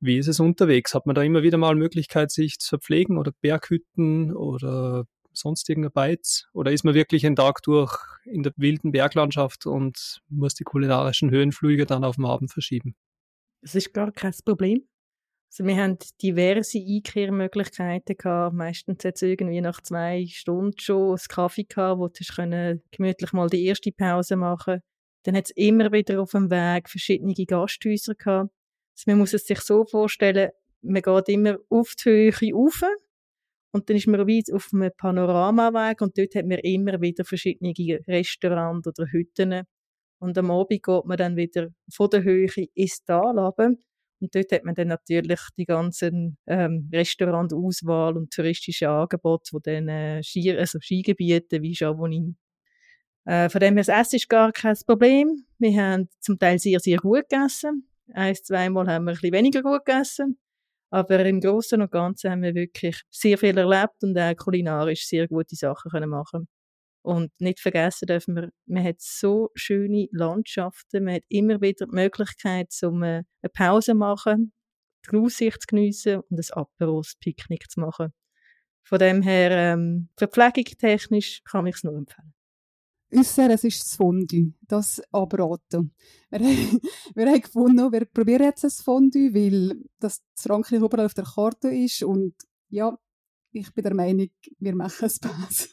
Wie 0.00 0.18
ist 0.18 0.28
es 0.28 0.40
unterwegs? 0.40 0.94
Hat 0.94 1.06
man 1.06 1.14
da 1.14 1.22
immer 1.22 1.42
wieder 1.42 1.58
mal 1.58 1.74
Möglichkeit, 1.74 2.30
sich 2.30 2.58
zu 2.58 2.68
verpflegen 2.68 3.18
oder 3.18 3.32
Berghütten 3.40 4.34
oder 4.34 5.04
sonst 5.38 5.68
irgendein 5.68 5.92
Beiz? 5.92 6.46
Oder 6.52 6.72
ist 6.72 6.84
man 6.84 6.94
wirklich 6.94 7.24
einen 7.24 7.36
Tag 7.36 7.62
durch 7.62 7.96
in 8.24 8.42
der 8.42 8.52
wilden 8.56 8.92
Berglandschaft 8.92 9.66
und 9.66 10.20
muss 10.28 10.54
die 10.54 10.64
kulinarischen 10.64 11.30
Höhenflüge 11.30 11.86
dann 11.86 12.04
auf 12.04 12.16
den 12.16 12.24
Abend 12.24 12.52
verschieben? 12.52 12.94
Das 13.62 13.74
ist 13.74 13.92
gar 13.92 14.12
kein 14.12 14.34
Problem. 14.44 14.86
Also 15.50 15.64
wir 15.64 15.76
haben 15.76 15.98
diverse 16.22 16.78
Einkehrmöglichkeiten 16.78 18.16
gehabt. 18.16 18.54
Meistens 18.54 19.02
jetzt 19.02 19.22
irgendwie 19.22 19.60
nach 19.60 19.80
zwei 19.80 20.26
Stunden 20.28 20.78
schon 20.78 21.10
einen 21.10 21.28
Kaffee 21.28 21.64
gehabt, 21.64 21.98
wo 21.98 22.08
du 22.08 22.80
gemütlich 22.90 23.32
mal 23.32 23.48
die 23.48 23.64
erste 23.64 23.90
Pause 23.90 24.36
machen. 24.36 24.82
Dann 25.24 25.36
hat 25.36 25.46
es 25.46 25.50
immer 25.52 25.90
wieder 25.90 26.20
auf 26.20 26.32
dem 26.32 26.50
Weg 26.50 26.88
verschiedene 26.88 27.34
Gasthäuser 27.34 28.14
gehabt. 28.14 28.50
Also 28.94 29.04
man 29.06 29.18
muss 29.18 29.32
es 29.32 29.46
sich 29.46 29.60
so 29.60 29.84
vorstellen, 29.84 30.50
man 30.82 31.02
geht 31.02 31.28
immer 31.28 31.56
auf 31.70 31.94
die 31.94 32.08
Höhe 32.08 32.32
rauf 32.54 32.82
und 33.70 33.88
dann 33.88 33.96
ist 33.96 34.06
man 34.06 34.20
weit 34.20 34.52
auf 34.52 34.70
einem 34.72 34.90
Panoramaweg 34.96 36.00
und 36.00 36.16
dort 36.16 36.34
hat 36.34 36.46
man 36.46 36.58
immer 36.58 37.00
wieder 37.00 37.24
verschiedene 37.24 37.72
Restaurants 38.06 38.88
oder 38.88 39.06
Hütten. 39.10 39.62
Und 40.20 40.36
am 40.38 40.50
Abend 40.50 40.82
geht 40.82 41.04
man 41.04 41.16
dann 41.16 41.36
wieder 41.36 41.68
von 41.92 42.10
der 42.10 42.24
Höhe 42.24 42.48
ins 42.74 43.04
Tal 43.04 43.38
runter. 43.38 43.70
Und 44.20 44.34
dort 44.34 44.50
hat 44.50 44.64
man 44.64 44.74
dann 44.74 44.88
natürlich 44.88 45.40
die 45.56 45.64
ganzen 45.64 46.38
ähm, 46.46 46.88
Restaurantauswahl 46.92 48.16
und 48.16 48.32
touristische 48.32 48.88
Angebote 48.88 49.50
von 49.50 49.62
den 49.62 49.88
äh, 49.88 50.22
Ski, 50.24 50.50
also 50.56 50.80
Skigebieten 50.80 51.62
wie 51.62 51.74
Chamonix. 51.74 52.36
Äh, 53.26 53.48
von 53.48 53.60
dem 53.60 53.74
her, 53.74 53.84
das 53.84 54.06
Essen 54.06 54.16
ist 54.16 54.28
gar 54.28 54.50
kein 54.50 54.76
Problem. 54.86 55.44
Wir 55.58 55.80
haben 55.80 56.08
zum 56.18 56.38
Teil 56.38 56.58
sehr, 56.58 56.80
sehr 56.80 56.98
gut 56.98 57.28
gegessen. 57.28 57.88
Eins, 58.12 58.42
zweimal 58.42 58.88
haben 58.88 59.04
wir 59.04 59.12
ein 59.12 59.14
bisschen 59.14 59.32
weniger 59.32 59.62
gut 59.62 59.84
gegessen. 59.84 60.38
Aber 60.90 61.24
im 61.24 61.40
Großen 61.40 61.80
und 61.82 61.90
Ganzen 61.90 62.30
haben 62.30 62.42
wir 62.42 62.54
wirklich 62.54 63.02
sehr 63.10 63.36
viel 63.38 63.58
erlebt 63.58 64.02
und 64.02 64.18
auch 64.18 64.36
kulinarisch 64.36 65.06
sehr 65.06 65.28
gute 65.28 65.54
Sachen 65.56 65.90
können 65.90 66.10
machen. 66.10 66.48
Und 67.02 67.30
nicht 67.40 67.60
vergessen 67.60 68.06
dürfen 68.06 68.34
wir, 68.36 68.50
man 68.66 68.84
hat 68.84 69.00
so 69.00 69.50
schöne 69.54 70.08
Landschaften, 70.12 71.04
man 71.04 71.14
hat 71.14 71.22
immer 71.28 71.60
wieder 71.60 71.86
die 71.86 71.94
Möglichkeit, 71.94 72.68
um 72.82 73.02
eine 73.02 73.24
Pause 73.54 73.92
zu 73.92 73.94
machen, 73.96 74.52
die 75.10 75.16
Aussicht 75.16 75.62
zu 75.62 75.66
geniessen 75.68 76.20
und 76.28 76.38
ein 76.38 76.58
Aperos-Picknick 76.58 77.70
zu 77.70 77.80
machen. 77.80 78.12
Von 78.84 78.98
dem 78.98 79.22
her, 79.22 79.50
ähm, 79.50 80.08
verpflegungstechnisch 80.16 81.42
kann 81.44 81.66
ich 81.66 81.76
es 81.76 81.84
nur 81.84 81.96
empfehlen. 81.96 82.34
Ausser, 83.14 83.50
es 83.50 83.64
ist 83.64 83.80
das 83.82 83.96
Fondue. 83.96 84.52
Das 84.66 85.00
abraten. 85.12 85.94
Wir, 86.30 86.40
wir 87.14 87.26
haben 87.26 87.40
gefunden, 87.40 87.92
wir 87.92 88.04
probieren 88.04 88.44
jetzt 88.44 88.64
ein 88.64 88.70
Fondue, 88.70 89.32
weil 89.34 89.82
das 89.98 90.22
Frankreich 90.34 90.80
überall 90.80 91.06
auf 91.06 91.14
der 91.14 91.24
Karte 91.24 91.68
ist 91.68 92.02
und 92.02 92.34
ja, 92.68 92.98
ich 93.52 93.72
bin 93.72 93.84
der 93.84 93.94
Meinung, 93.94 94.28
wir 94.58 94.74
machen 94.74 95.06
es 95.06 95.18
besser. 95.20 95.68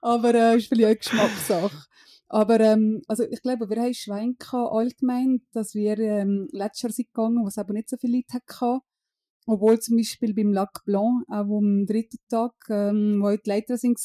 Aber 0.00 0.34
es 0.34 0.54
äh, 0.54 0.56
ist 0.58 0.68
vielleicht 0.68 0.84
eine 0.86 0.96
Geschmackssache. 0.96 1.88
Aber 2.28 2.60
ähm, 2.60 3.02
also 3.08 3.24
ich 3.24 3.42
glaube, 3.42 3.68
wir 3.68 3.82
haben 3.82 3.94
Schwein 3.94 4.36
allgemein, 4.52 5.42
dass 5.52 5.74
wir 5.74 5.98
ähm, 5.98 6.46
letztes 6.52 6.82
Jahr 6.82 6.92
sind 6.92 7.12
gegangen, 7.12 7.42
wo 7.42 7.48
es 7.48 7.58
aber 7.58 7.72
nicht 7.72 7.88
so 7.88 7.96
viele 7.96 8.18
Leute 8.18 8.34
hatten. 8.34 8.80
Obwohl 9.46 9.80
zum 9.80 9.96
Beispiel 9.96 10.34
beim 10.34 10.52
Lac 10.52 10.84
Blanc, 10.84 11.24
auch 11.28 11.56
am 11.56 11.86
dritten 11.86 12.18
Tag, 12.28 12.52
ähm, 12.68 13.20
wo 13.22 13.34
die 13.34 13.48
Leiter 13.48 13.78
sind, 13.78 13.98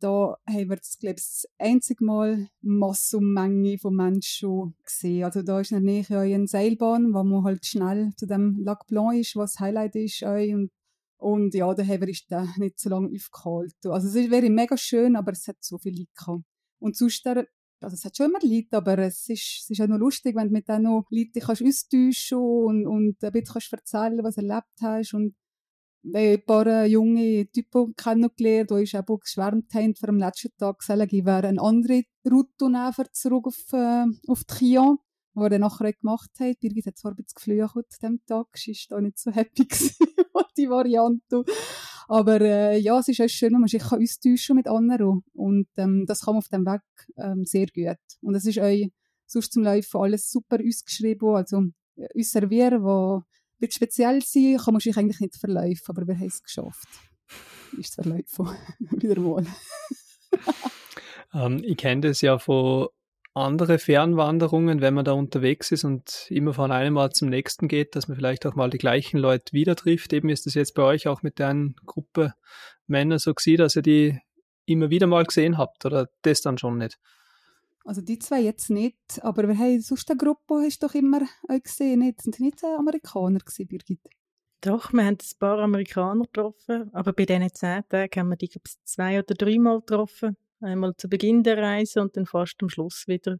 da 0.00 0.36
haben 0.46 0.68
wir 0.68 0.76
das, 0.76 0.98
glaube 0.98 1.16
ich, 1.18 1.24
das 1.24 1.48
einzige 1.58 2.04
Mal 2.04 2.48
Masse 2.60 3.16
und 3.16 3.32
Menge 3.32 3.78
von 3.78 3.94
Menschen 3.94 4.74
gesehen. 4.84 5.24
Also 5.24 5.42
da 5.42 5.60
ist 5.60 5.72
in 5.72 5.88
eine 5.88 6.46
Seilbahn, 6.46 7.14
wo 7.14 7.22
man 7.22 7.44
halt 7.44 7.64
schnell 7.64 8.12
zu 8.16 8.26
dem 8.26 8.58
Lac 8.60 8.86
Blanc 8.86 9.18
ist, 9.18 9.36
was 9.36 9.58
Highlight 9.58 9.96
ist. 9.96 10.22
Und, 10.22 10.70
und 11.16 11.54
ja, 11.54 11.72
der 11.74 11.84
Heber 11.84 12.08
ist 12.08 12.26
da 12.30 12.46
nicht 12.58 12.78
so 12.78 12.90
lange 12.90 13.10
aufgeholt. 13.14 13.74
Also 13.84 14.08
es 14.08 14.30
wäre 14.30 14.50
mega 14.50 14.76
schön, 14.76 15.16
aber 15.16 15.32
es 15.32 15.48
hat 15.48 15.56
so 15.60 15.78
viele 15.78 16.00
Leute 16.00 16.12
gehabt. 16.14 16.44
Und 16.78 16.96
sonst, 16.96 17.26
also 17.26 17.94
es 17.94 18.04
hat 18.04 18.16
schon 18.16 18.26
immer 18.26 18.40
Leute, 18.42 18.76
aber 18.76 18.98
es 18.98 19.28
ist, 19.28 19.62
es 19.62 19.70
ist 19.70 19.80
auch 19.80 19.86
noch 19.86 19.98
lustig, 19.98 20.36
wenn 20.36 20.48
du 20.48 20.52
mit 20.52 20.68
denen 20.68 20.84
noch 20.84 21.06
Leuten 21.10 21.40
kannst 21.40 21.62
austauschen 21.62 22.38
und, 22.38 22.86
und 22.86 23.22
ein 23.22 23.32
bisschen 23.32 23.52
kannst 23.52 23.72
erzählen, 23.72 24.22
was 24.22 24.34
du 24.34 24.42
erlebt 24.42 24.66
hast 24.82 25.14
und 25.14 25.34
ein 26.14 26.42
paar 26.44 26.66
äh, 26.66 26.86
junge 26.86 27.46
Typen 27.50 27.94
kennengelernt, 27.96 28.70
die 28.70 28.98
auch 28.98 29.20
geschwärmt 29.20 29.72
haben 29.74 29.94
vor 29.94 30.06
dem 30.06 30.18
letzten 30.18 30.56
Tag, 30.56 30.78
gesagt, 30.78 31.12
ich 31.12 31.24
wäre 31.24 31.48
eine 31.48 31.60
andere 31.60 32.02
Route 32.30 32.70
nehmen, 32.70 32.92
zurück 33.12 33.46
auf, 33.46 33.72
äh, 33.72 34.04
auf 34.28 34.44
die 34.44 34.54
Kion, 34.54 34.98
die 35.34 35.40
er 35.40 35.50
dann 35.50 35.60
nachher 35.62 35.92
gemacht 35.92 36.30
hat. 36.38 36.60
Birgit 36.60 36.86
hat 36.86 36.98
zwar 36.98 37.12
ein 37.12 37.16
bisschen 37.16 37.56
geflucht 37.56 37.76
an 37.76 37.84
diesem 37.90 38.26
Tag, 38.26 38.46
sie 38.56 38.72
war 38.72 38.98
da 38.98 39.00
nicht 39.00 39.18
so 39.18 39.30
happy 39.30 39.66
die 40.56 40.68
Variante. 40.68 41.44
Aber 42.08 42.40
äh, 42.40 42.78
ja, 42.78 42.98
es 42.98 43.08
ist 43.08 43.20
auch 43.20 43.28
schön, 43.28 43.52
wenn 43.52 43.60
man 43.60 43.68
sich 43.68 43.84
austauschen 43.84 44.56
mit 44.56 44.68
anderen 44.68 45.24
und 45.32 45.66
ähm, 45.76 46.04
das 46.06 46.24
man 46.24 46.36
auf 46.36 46.48
dem 46.48 46.64
Weg 46.64 46.82
ähm, 47.16 47.44
sehr 47.44 47.66
gut. 47.66 47.98
Und 48.20 48.34
es 48.36 48.46
ist 48.46 48.58
auch 48.60 48.86
sonst 49.26 49.52
zum 49.52 49.64
Laufen 49.64 50.00
alles 50.00 50.30
super 50.30 50.58
ausgeschrieben, 50.64 51.34
also 51.34 51.64
äh, 51.96 52.06
uns 52.14 52.30
servieren, 52.30 52.82
wo 52.84 53.22
wird 53.58 53.74
speziell 53.74 54.22
sein, 54.22 54.58
kann 54.58 54.74
man 54.74 54.80
sich 54.80 54.96
eigentlich 54.96 55.20
nicht 55.20 55.36
verlaufen, 55.36 55.84
aber 55.86 56.06
wir 56.06 56.14
haben 56.14 56.26
es 56.26 56.42
geschafft. 56.42 56.88
Ist 57.78 57.90
es 57.90 57.94
verlaufen. 57.94 58.48
Wieder 58.78 59.20
mal. 59.20 59.46
ähm, 61.34 61.62
ich 61.64 61.76
kenne 61.76 62.02
das 62.02 62.20
ja 62.20 62.38
von 62.38 62.88
anderen 63.36 63.78
Fernwanderungen, 63.78 64.80
wenn 64.80 64.94
man 64.94 65.04
da 65.04 65.12
unterwegs 65.12 65.70
ist 65.70 65.84
und 65.84 66.26
immer 66.30 66.54
von 66.54 66.72
einem 66.72 66.96
Ort 66.96 67.16
zum 67.16 67.28
nächsten 67.28 67.68
geht, 67.68 67.94
dass 67.94 68.08
man 68.08 68.16
vielleicht 68.16 68.46
auch 68.46 68.54
mal 68.54 68.70
die 68.70 68.78
gleichen 68.78 69.18
Leute 69.18 69.52
wieder 69.52 69.76
trifft. 69.76 70.14
Eben 70.14 70.30
ist 70.30 70.46
das 70.46 70.54
jetzt 70.54 70.74
bei 70.74 70.82
euch 70.82 71.06
auch 71.06 71.22
mit 71.22 71.38
der 71.38 71.54
Gruppe 71.84 72.32
Männer 72.86 73.18
so 73.18 73.34
gewesen, 73.34 73.58
dass 73.58 73.76
ihr 73.76 73.82
die 73.82 74.18
immer 74.64 74.88
wieder 74.88 75.06
mal 75.06 75.24
gesehen 75.24 75.58
habt 75.58 75.84
oder 75.84 76.08
das 76.22 76.40
dann 76.40 76.56
schon 76.56 76.78
nicht? 76.78 76.98
Also 77.86 78.00
die 78.00 78.18
zwei 78.18 78.40
jetzt 78.40 78.68
nicht, 78.68 78.96
aber 79.22 79.46
wir 79.46 79.56
haben 79.56 79.80
sonst 79.80 80.10
eine 80.10 80.18
Gruppe, 80.18 80.54
hast 80.64 80.82
du 80.82 80.88
doch 80.88 80.94
immer 80.96 81.20
gesehen, 81.62 82.00
nicht? 82.00 82.20
Sind 82.20 82.40
nicht 82.40 82.62
Amerikaner 82.64 83.38
gewesen, 83.38 83.68
Birgit? 83.68 84.00
Doch, 84.60 84.92
wir 84.92 85.04
haben 85.04 85.18
ein 85.22 85.38
paar 85.38 85.60
Amerikaner 85.60 86.24
getroffen, 86.24 86.90
aber 86.92 87.12
bei 87.12 87.26
diesen 87.26 87.48
zehn 87.54 87.88
Tagen 87.88 88.20
haben 88.20 88.28
wir 88.30 88.36
die 88.36 88.48
glaube 88.48 88.68
zwei 88.84 89.20
oder 89.20 89.34
dreimal 89.36 89.78
getroffen. 89.78 90.36
Einmal 90.60 90.96
zu 90.96 91.08
Beginn 91.08 91.44
der 91.44 91.58
Reise 91.58 92.02
und 92.02 92.16
dann 92.16 92.26
fast 92.26 92.56
am 92.60 92.68
Schluss 92.68 93.06
wieder. 93.06 93.38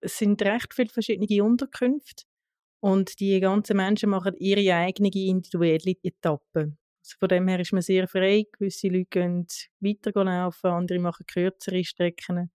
Es 0.00 0.18
sind 0.18 0.40
recht 0.42 0.72
viele 0.72 0.90
verschiedene 0.90 1.42
Unterkünfte 1.42 2.24
und 2.78 3.18
die 3.18 3.40
ganzen 3.40 3.76
Menschen 3.76 4.10
machen 4.10 4.34
ihre 4.38 4.72
eigene 4.72 5.10
individuelle 5.12 5.96
Etappe. 6.04 6.76
Also 7.02 7.16
von 7.18 7.28
dem 7.28 7.48
her 7.48 7.58
ist 7.58 7.72
man 7.72 7.82
sehr 7.82 8.06
frei. 8.06 8.44
Gewisse 8.52 8.86
Leute 8.86 9.06
gehen 9.10 9.46
weiter 9.80 10.24
laufen, 10.24 10.70
andere 10.70 11.00
machen 11.00 11.26
kürzere 11.26 11.82
Strecken. 11.82 12.52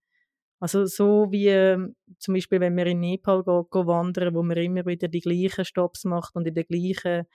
Also 0.60 0.84
so 0.84 1.26
wie 1.30 1.48
ähm, 1.48 1.96
zum 2.18 2.34
Beispiel, 2.34 2.60
wenn 2.60 2.76
wir 2.76 2.86
in 2.86 3.00
Nepal 3.00 3.42
gehen 3.42 3.86
wandern, 3.86 4.34
wo 4.34 4.42
man 4.42 4.58
immer 4.58 4.84
wieder 4.84 5.08
die 5.08 5.20
gleichen 5.20 5.64
Stops 5.64 6.04
macht 6.04 6.36
und 6.36 6.46
in 6.46 6.54
den 6.54 6.66
gleichen 6.66 7.26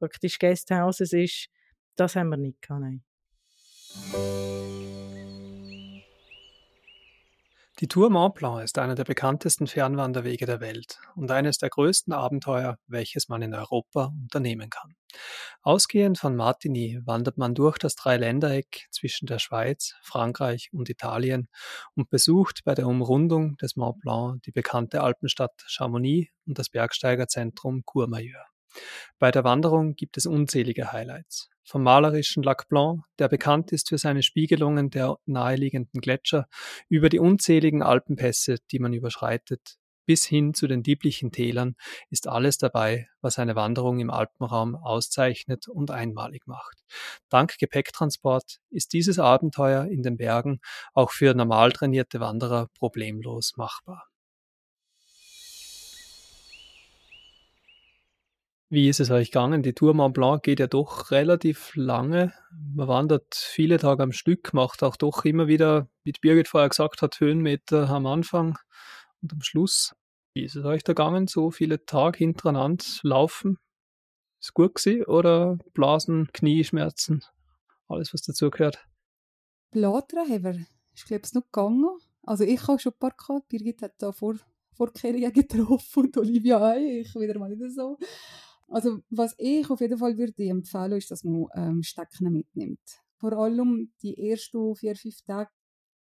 praktisch 0.00 0.38
Guesthouses 0.38 1.12
ist, 1.12 1.48
das 1.96 2.16
haben 2.16 2.30
wir 2.30 2.36
nicht 2.36 2.60
gehabt, 2.60 2.82
nein. 2.82 3.02
Die 7.80 7.88
Tour 7.88 8.08
Mont 8.08 8.36
Blanc 8.36 8.62
ist 8.62 8.78
einer 8.78 8.94
der 8.94 9.02
bekanntesten 9.02 9.66
Fernwanderwege 9.66 10.46
der 10.46 10.60
Welt 10.60 11.00
und 11.16 11.32
eines 11.32 11.58
der 11.58 11.70
größten 11.70 12.12
Abenteuer, 12.12 12.78
welches 12.86 13.28
man 13.28 13.42
in 13.42 13.52
Europa 13.52 14.12
unternehmen 14.22 14.70
kann. 14.70 14.94
Ausgehend 15.60 16.16
von 16.16 16.36
Martigny 16.36 17.00
wandert 17.04 17.36
man 17.36 17.52
durch 17.56 17.78
das 17.78 17.96
Dreiländereck 17.96 18.86
zwischen 18.92 19.26
der 19.26 19.40
Schweiz, 19.40 19.96
Frankreich 20.02 20.68
und 20.72 20.88
Italien 20.88 21.48
und 21.96 22.10
besucht 22.10 22.60
bei 22.64 22.76
der 22.76 22.86
Umrundung 22.86 23.56
des 23.56 23.74
Mont 23.74 23.98
Blanc 23.98 24.40
die 24.44 24.52
bekannte 24.52 25.02
Alpenstadt 25.02 25.64
Chamonix 25.66 26.30
und 26.46 26.60
das 26.60 26.68
Bergsteigerzentrum 26.68 27.82
Courmayeur. 27.84 28.46
Bei 29.18 29.32
der 29.32 29.42
Wanderung 29.42 29.96
gibt 29.96 30.16
es 30.16 30.26
unzählige 30.26 30.92
Highlights. 30.92 31.50
Vom 31.64 31.82
malerischen 31.82 32.42
Lac 32.42 32.68
Blanc, 32.68 33.04
der 33.18 33.28
bekannt 33.28 33.72
ist 33.72 33.88
für 33.88 33.98
seine 33.98 34.22
Spiegelungen 34.22 34.90
der 34.90 35.16
naheliegenden 35.24 36.00
Gletscher, 36.00 36.46
über 36.88 37.08
die 37.08 37.18
unzähligen 37.18 37.82
Alpenpässe, 37.82 38.56
die 38.70 38.78
man 38.78 38.92
überschreitet, 38.92 39.78
bis 40.06 40.26
hin 40.26 40.52
zu 40.52 40.66
den 40.66 40.82
lieblichen 40.82 41.32
Tälern 41.32 41.76
ist 42.10 42.28
alles 42.28 42.58
dabei, 42.58 43.08
was 43.20 43.38
eine 43.38 43.56
Wanderung 43.56 44.00
im 44.00 44.10
Alpenraum 44.10 44.76
auszeichnet 44.76 45.66
und 45.68 45.90
einmalig 45.90 46.46
macht. 46.46 46.84
Dank 47.30 47.56
Gepäcktransport 47.58 48.60
ist 48.70 48.92
dieses 48.92 49.18
Abenteuer 49.18 49.86
in 49.86 50.02
den 50.02 50.16
Bergen 50.18 50.60
auch 50.92 51.10
für 51.10 51.34
normal 51.34 51.72
trainierte 51.72 52.20
Wanderer 52.20 52.68
problemlos 52.78 53.54
machbar. 53.56 54.13
Wie 58.74 58.88
ist 58.88 58.98
es 58.98 59.12
euch 59.12 59.30
gegangen? 59.30 59.62
Die 59.62 59.72
Tour 59.72 59.94
Mont 59.94 60.14
Blanc 60.14 60.42
geht 60.42 60.58
ja 60.58 60.66
doch 60.66 61.12
relativ 61.12 61.76
lange. 61.76 62.32
Man 62.74 62.88
wandert 62.88 63.32
viele 63.36 63.78
Tage 63.78 64.02
am 64.02 64.10
Stück, 64.10 64.52
macht 64.52 64.82
auch 64.82 64.96
doch 64.96 65.24
immer 65.24 65.46
wieder, 65.46 65.88
wie 66.02 66.10
Birgit 66.10 66.48
vorher 66.48 66.70
gesagt 66.70 67.00
hat, 67.00 67.20
Höhenmeter 67.20 67.88
am 67.88 68.04
Anfang 68.06 68.58
und 69.22 69.32
am 69.32 69.42
Schluss. 69.42 69.94
Wie 70.32 70.42
ist 70.42 70.56
es 70.56 70.64
euch 70.64 70.82
da 70.82 70.92
gegangen? 70.92 71.28
So 71.28 71.52
viele 71.52 71.86
Tage 71.86 72.18
hintereinander 72.18 72.84
laufen? 73.02 73.58
Ist 74.40 74.54
gut 74.54 74.74
gewesen? 74.74 75.04
Oder 75.04 75.56
Blasen, 75.72 76.30
Knieschmerzen? 76.32 77.22
Alles, 77.86 78.12
was 78.12 78.22
dazu 78.22 78.50
gehört? 78.50 78.84
Bladern 79.70 80.28
haben 80.28 80.42
wir, 80.42 80.66
ist 80.92 81.06
glaube 81.06 81.22
ich 81.24 81.32
noch 81.32 81.44
gegangen. 81.44 81.90
Also 82.24 82.42
ich 82.42 82.66
habe 82.66 82.80
schon 82.80 82.90
ein 82.90 82.98
paar 82.98 83.12
gehabt. 83.16 83.48
Birgit 83.48 83.82
hat 83.82 83.94
da 83.98 84.10
vor, 84.10 84.34
vor 84.72 84.90
getroffen 84.92 86.06
und 86.06 86.16
Olivia 86.16 86.58
auch. 86.58 86.74
Ich 86.74 87.14
wieder 87.14 87.38
mal 87.38 87.50
nicht 87.50 87.72
so. 87.72 87.98
Also 88.68 89.00
was 89.10 89.34
ich 89.38 89.68
auf 89.70 89.80
jeden 89.80 89.98
Fall 89.98 90.16
würde 90.16 90.44
empfehlen, 90.44 90.92
ist, 90.92 91.10
dass 91.10 91.24
man 91.24 91.46
ähm, 91.54 91.82
Stecken 91.82 92.32
mitnimmt. 92.32 92.80
Vor 93.16 93.32
allem 93.32 93.92
die 94.02 94.30
ersten 94.30 94.74
vier, 94.74 94.96
fünf 94.96 95.22
Tage 95.22 95.50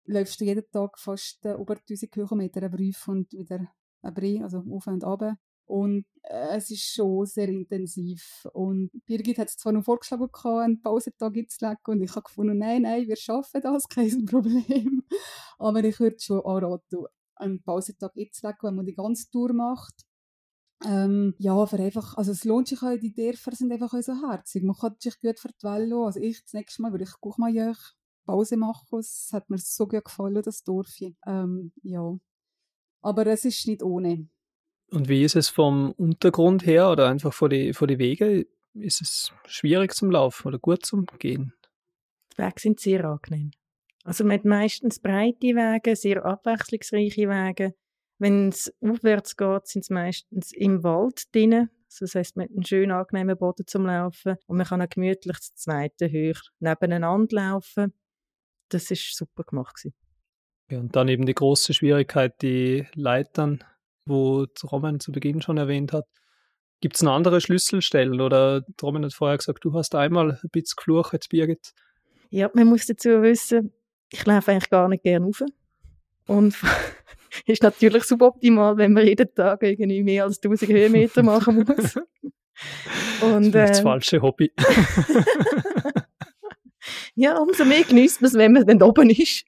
läufst 0.06 0.42
du 0.42 0.46
jeden 0.46 0.70
Tag 0.72 1.00
fast 1.00 1.46
äh, 1.46 1.54
über 1.54 1.76
1000 1.76 2.12
Kilometer 2.12 2.68
Brief 2.70 3.08
und 3.08 3.32
wieder 3.34 3.68
ein 4.02 4.14
Brief, 4.14 4.42
also 4.42 4.64
auf 4.70 4.88
und 4.88 5.04
ab. 5.04 5.38
Und 5.66 6.06
äh, 6.24 6.58
es 6.58 6.72
ist 6.72 6.96
schon 6.96 7.28
sehr 7.28 7.48
intensiv. 7.48 8.48
Und 8.54 8.90
Birgit 9.06 9.38
hat 9.38 9.50
es 9.50 9.58
zwar 9.58 9.72
noch 9.72 9.84
vorgeschlagen, 9.84 10.28
einen 10.44 10.82
Pausentag 10.82 11.36
einzulegen. 11.36 11.78
Und 11.86 12.02
ich 12.02 12.10
habe 12.12 12.24
gefunden, 12.24 12.58
nein, 12.58 12.82
nein, 12.82 13.08
wir 13.08 13.16
schaffen 13.16 13.62
das, 13.62 13.88
kein 13.90 14.26
Problem. 14.26 15.04
Aber 15.60 15.84
ich 15.84 16.00
würde 16.00 16.20
schon 16.20 16.44
anraten, 16.44 17.06
einen 17.36 17.62
Pausentag 17.62 18.18
einzulegen, 18.18 18.60
wenn 18.64 18.76
man 18.76 18.86
die 18.86 18.96
ganze 18.96 19.30
Tour 19.30 19.54
macht. 19.54 19.94
Ähm, 20.86 21.36
ja, 21.38 21.66
für 21.66 21.78
einfach, 21.78 22.16
also 22.16 22.32
es 22.32 22.46
lohnt 22.46 22.70
sich 22.70 22.82
auch, 22.82 22.98
die 22.98 23.14
Dörfer 23.14 23.54
sind 23.54 23.72
einfach 23.72 23.94
auch 23.94 24.02
so 24.02 24.14
herzig. 24.30 24.64
Man 24.64 24.78
kann 24.78 24.96
sich 25.00 25.20
gut 25.20 25.40
für 25.40 25.50
die 25.50 25.64
Welt 25.64 25.92
Also 25.94 26.20
ich, 26.20 26.42
das 26.42 26.54
nächste 26.54 26.82
Mal 26.82 26.92
würde 26.92 27.04
ich 27.04 27.14
auch 27.22 27.38
mal 27.38 27.76
Pause 28.26 28.58
machen. 28.58 29.00
Es 29.00 29.30
hat 29.34 29.50
mir 29.50 29.58
so 29.58 29.88
gut 29.88 30.06
gefallen, 30.06 30.42
das 30.42 30.64
Dorf. 30.64 30.90
Ähm, 31.26 31.72
ja. 31.84 32.18
Aber 33.02 33.28
es 33.28 33.46
ist 33.46 33.68
nicht 33.68 33.84
ohne. 33.84 34.28
Und 34.92 35.10
wie 35.10 35.24
ist 35.24 35.36
es 35.36 35.50
vom 35.50 35.92
Untergrund 35.92 36.66
her 36.66 36.90
oder 36.90 37.08
einfach 37.10 37.34
vor 37.34 37.50
die, 37.50 37.74
vor 37.74 37.88
die 37.88 38.00
Wege? 38.00 38.48
Ist 38.74 39.02
es 39.02 39.34
schwierig 39.46 39.94
zum 39.94 40.12
Laufen 40.12 40.48
oder 40.48 40.60
gut 40.60 40.86
zum 40.86 41.06
Gehen? 41.18 41.54
Die 42.34 42.38
Wege 42.38 42.60
sind 42.60 42.80
sehr 42.80 43.04
angenehm. 43.06 43.52
Also 44.04 44.24
man 44.24 44.38
hat 44.38 44.46
meistens 44.46 45.00
breite 45.00 45.48
Wege, 45.48 45.96
sehr 45.96 46.26
abwechslungsreiche 46.26 47.28
Wege. 47.30 47.76
Wenn 48.20 48.50
es 48.50 48.72
aufwärts 48.82 49.38
geht, 49.38 49.68
sind 49.68 49.82
es 49.82 49.90
meistens 49.90 50.52
im 50.52 50.84
Wald 50.84 51.34
drinnen. 51.34 51.70
Also 51.86 52.06
das 52.06 52.16
heisst, 52.16 52.38
man 52.38 52.46
hat 52.46 52.52
einen 52.52 52.66
schönen, 52.66 52.92
angenehmen 52.92 53.38
Boden 53.38 53.66
zum 53.66 53.86
Laufen 53.86 54.36
und 54.46 54.58
man 54.58 54.68
kann 54.68 54.82
auch 54.82 54.90
gemütlich 54.90 55.40
zu 55.40 55.56
zweiten 55.56 56.12
Höhe 56.12 56.36
nebeneinander 56.60 57.36
laufen. 57.36 57.94
Das 58.68 58.92
ist 58.92 59.16
super 59.16 59.44
gemacht. 59.44 59.76
Gewesen. 59.78 59.96
Ja, 60.70 60.80
und 60.80 60.96
dann 60.96 61.08
eben 61.08 61.26
die 61.26 61.34
große 61.34 61.74
Schwierigkeit, 61.74 62.40
die 62.42 62.86
Leitern, 62.94 63.64
wo 64.06 64.46
Roman 64.72 65.00
zu 65.00 65.12
Beginn 65.12 65.42
schon 65.42 65.58
erwähnt 65.58 65.94
hat. 65.94 66.06
Gibt 66.82 66.96
es 66.96 67.02
noch 67.02 67.14
andere 67.14 67.42
Schlüsselstellen? 67.42 68.22
Oder 68.22 68.64
Roman 68.82 69.06
hat 69.06 69.14
vorher 69.14 69.38
gesagt, 69.38 69.66
du 69.66 69.74
hast 69.74 69.96
einmal 69.96 70.32
ein 70.32 70.50
bisschen 70.52 70.76
geflucht, 70.78 71.30
Birgit. 71.30 71.74
Ja, 72.30 72.52
man 72.54 72.68
muss 72.68 72.86
dazu 72.86 73.22
wissen, 73.24 73.74
ich 74.12 74.26
laufe 74.26 74.52
eigentlich 74.52 74.70
gar 74.70 74.88
nicht 74.88 75.04
gerne 75.04 75.26
rauf. 75.26 75.44
Und 76.30 76.56
ist 77.46 77.64
natürlich 77.64 78.04
suboptimal, 78.04 78.78
wenn 78.78 78.94
man 78.94 79.06
jeden 79.06 79.34
Tag 79.34 79.64
irgendwie 79.64 80.04
mehr 80.04 80.26
als 80.26 80.42
1000 80.42 80.72
Höhenmeter 80.72 81.24
machen 81.24 81.58
muss. 81.68 81.96
Und, 83.22 83.52
das, 83.52 83.64
ist 83.64 83.70
das 83.70 83.80
ähm, 83.80 83.84
falsche 83.84 84.22
Hobby. 84.22 84.52
ja, 87.16 87.38
umso 87.38 87.66
mehr 87.66 87.84
genießt 87.84 88.22
man 88.22 88.28
es, 88.28 88.34
wenn 88.36 88.54
man 88.54 88.68
dann 88.68 88.84
oben 88.84 89.10
ist. 89.10 89.46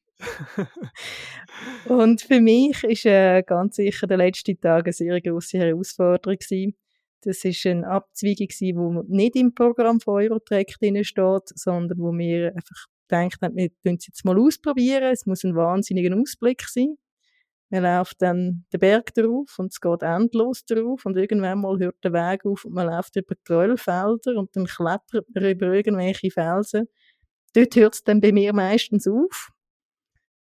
Und 1.86 2.22
für 2.22 2.40
mich 2.40 2.84
ist 2.84 3.06
äh, 3.06 3.44
ganz 3.44 3.76
sicher 3.76 4.08
der 4.08 4.18
letzte 4.18 4.60
Tag 4.60 4.86
eine 4.86 4.94
sehr 4.94 5.22
grosse 5.22 5.60
Herausforderung 5.60 6.38
gewesen. 6.38 6.76
Das 7.24 7.46
ist 7.46 7.66
eine 7.68 7.88
Abzweigung 7.88 8.48
die 8.50 9.14
nicht 9.14 9.36
im 9.36 9.54
Programm 9.54 10.00
von 10.00 10.24
Eurotrack 10.24 10.80
drin 10.80 11.04
steht, 11.04 11.50
sondern 11.54 12.00
wo 12.00 12.12
wir 12.12 12.56
einfach 12.56 12.88
gedacht 13.12 13.42
haben, 13.42 13.56
wir 13.56 13.70
können 13.84 13.98
es 13.98 14.08
jetzt 14.08 14.26
mal 14.26 14.40
ausprobieren. 14.40 15.12
Es 15.12 15.26
muss 15.26 15.44
ein 15.44 15.56
wahnsinniger 15.56 16.16
Ausblick 16.18 16.64
sein. 16.68 16.98
Man 17.70 17.84
läuft 17.84 18.22
dann 18.22 18.66
den 18.74 18.80
Berg 18.82 19.14
drauf 19.14 19.56
und 19.58 19.72
es 19.72 19.80
geht 19.80 20.02
endlos 20.02 20.66
drauf 20.66 21.06
und 21.06 21.16
irgendwann 21.16 21.62
mal 21.62 21.80
hört 21.80 21.96
der 22.04 22.12
Weg 22.12 22.46
auf 22.46 22.66
und 22.66 22.74
man 22.74 22.88
läuft 22.88 23.16
über 23.16 23.36
Trollfelder 23.46 24.36
und 24.36 24.54
dann 24.56 24.66
klettert 24.66 25.26
man 25.34 25.46
über 25.46 25.68
irgendwelche 25.68 26.32
Felsen. 26.32 26.88
Dort 27.54 27.76
hört 27.76 27.94
es 27.94 28.04
dann 28.04 28.20
bei 28.20 28.34
mir 28.34 28.52
meistens 28.52 29.08
auf. 29.08 29.52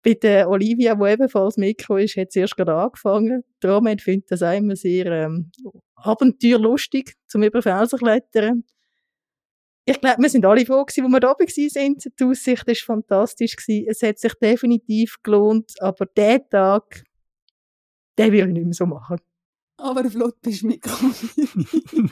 Bei 0.01 0.13
der 0.13 0.49
Olivia, 0.49 0.95
die 0.95 1.11
ebenfalls 1.11 1.57
Mikro 1.57 1.97
ist, 1.97 2.15
hat 2.15 2.29
es 2.29 2.37
erst 2.37 2.55
gerade 2.55 2.73
angefangen. 2.73 3.43
Darum 3.59 3.85
findet 3.97 4.31
das 4.31 4.41
auch 4.41 4.55
immer 4.55 4.77
sehr 4.77 5.07
ähm, 5.07 5.51
abenteuerlustig, 5.95 7.15
zum 7.27 7.43
über 7.43 7.61
Felsen 7.61 7.99
klettern. 7.99 8.63
Ich 9.89 9.99
glaube, 9.99 10.21
wir 10.21 10.29
sind 10.29 10.45
alle 10.45 10.63
froh 10.67 10.85
gewesen, 10.85 11.03
wo 11.03 11.09
wir 11.09 11.19
da 11.19 11.31
oben 11.31 11.47
sind. 11.47 12.11
Die 12.19 12.23
Aussicht 12.23 12.67
war 12.67 12.75
fantastisch 12.75 13.55
gewesen. 13.55 13.87
Es 13.89 14.03
hat 14.03 14.19
sich 14.19 14.33
definitiv 14.35 15.15
gelohnt, 15.23 15.71
aber 15.81 16.05
der 16.05 16.47
Tag, 16.47 17.03
den 18.19 18.31
will 18.31 18.47
ich 18.49 18.53
nicht 18.53 18.65
mehr 18.65 18.73
so 18.73 18.85
machen. 18.85 19.17
Aber 19.77 20.07
flott 20.07 20.39
bist 20.41 20.61
du 20.61 20.67
mitgekommen. 20.67 21.15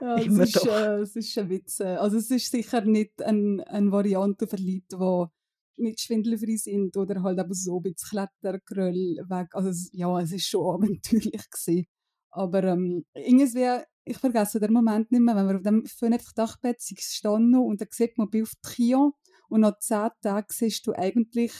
ja, 0.00 0.16
es, 0.16 0.36
ist, 0.36 0.66
äh, 0.66 0.98
es 0.98 1.14
ist 1.14 1.38
ein 1.38 1.48
Witz. 1.48 1.80
Also 1.80 2.16
es 2.16 2.28
ist 2.28 2.50
sicher 2.50 2.80
nicht 2.80 3.22
eine 3.22 3.64
ein 3.68 3.92
Variante 3.92 4.48
für 4.48 4.56
Leute, 4.56 4.96
die 4.96 5.82
nicht 5.84 6.00
schwindelfrei 6.00 6.56
sind 6.56 6.96
oder 6.96 7.22
halt 7.22 7.38
aber 7.38 7.54
so 7.54 7.78
ein 7.78 7.82
bisschen 7.84 8.26
Klettergröll 8.42 9.18
weg. 9.28 9.48
Also 9.52 9.68
es, 9.68 9.90
ja, 9.92 10.18
es 10.20 10.32
ist 10.32 10.48
schon 10.48 10.74
abenteuerlich 10.74 11.50
gewesen. 11.52 11.86
Aber 12.32 12.64
ähm, 12.64 13.04
irgendwie, 13.14 13.84
ich 14.06 14.18
vergesse 14.18 14.60
den 14.60 14.72
Moment 14.72 15.10
nicht 15.10 15.20
mehr, 15.20 15.36
wenn 15.36 15.48
wir 15.48 15.56
auf 15.56 15.62
dem 15.62 15.84
50 15.84 16.34
Dachbett 16.34 16.80
standen 16.80 17.56
und 17.56 17.80
dann 17.80 17.88
sieht 17.90 18.16
man 18.16 18.28
auf 18.28 18.52
Kion 18.62 19.12
und 19.48 19.60
nach 19.60 19.78
zehn 19.80 20.08
Tagen 20.22 20.46
siehst 20.50 20.86
du 20.86 20.92
eigentlich 20.92 21.52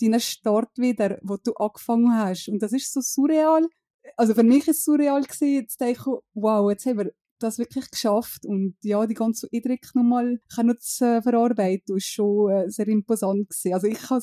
deinen 0.00 0.20
Start 0.20 0.70
wieder, 0.78 1.18
wo 1.22 1.36
du 1.36 1.52
angefangen 1.54 2.14
hast. 2.14 2.48
Und 2.48 2.62
das 2.62 2.72
ist 2.72 2.92
so 2.92 3.00
surreal. 3.02 3.68
Also 4.16 4.34
für 4.34 4.42
mich 4.42 4.66
ist 4.66 4.78
es 4.78 4.84
surreal 4.84 5.22
gewesen, 5.22 5.68
zu 5.68 5.78
denken, 5.78 6.16
wow, 6.32 6.70
jetzt 6.70 6.86
haben 6.86 6.98
wir 6.98 7.12
das 7.38 7.58
wirklich 7.58 7.90
geschafft 7.90 8.44
und 8.44 8.76
ja, 8.82 9.06
die 9.06 9.14
ganze 9.14 9.48
Eindrücke 9.52 9.88
nochmal 9.94 10.40
zu 10.78 11.04
äh, 11.04 11.22
verarbeiten, 11.22 11.96
ist 11.96 12.06
schon 12.06 12.50
äh, 12.50 12.70
sehr 12.70 12.88
imposant 12.88 13.48
gewesen. 13.48 13.74
Also 13.74 13.86
ich 13.86 14.10
habe 14.10 14.22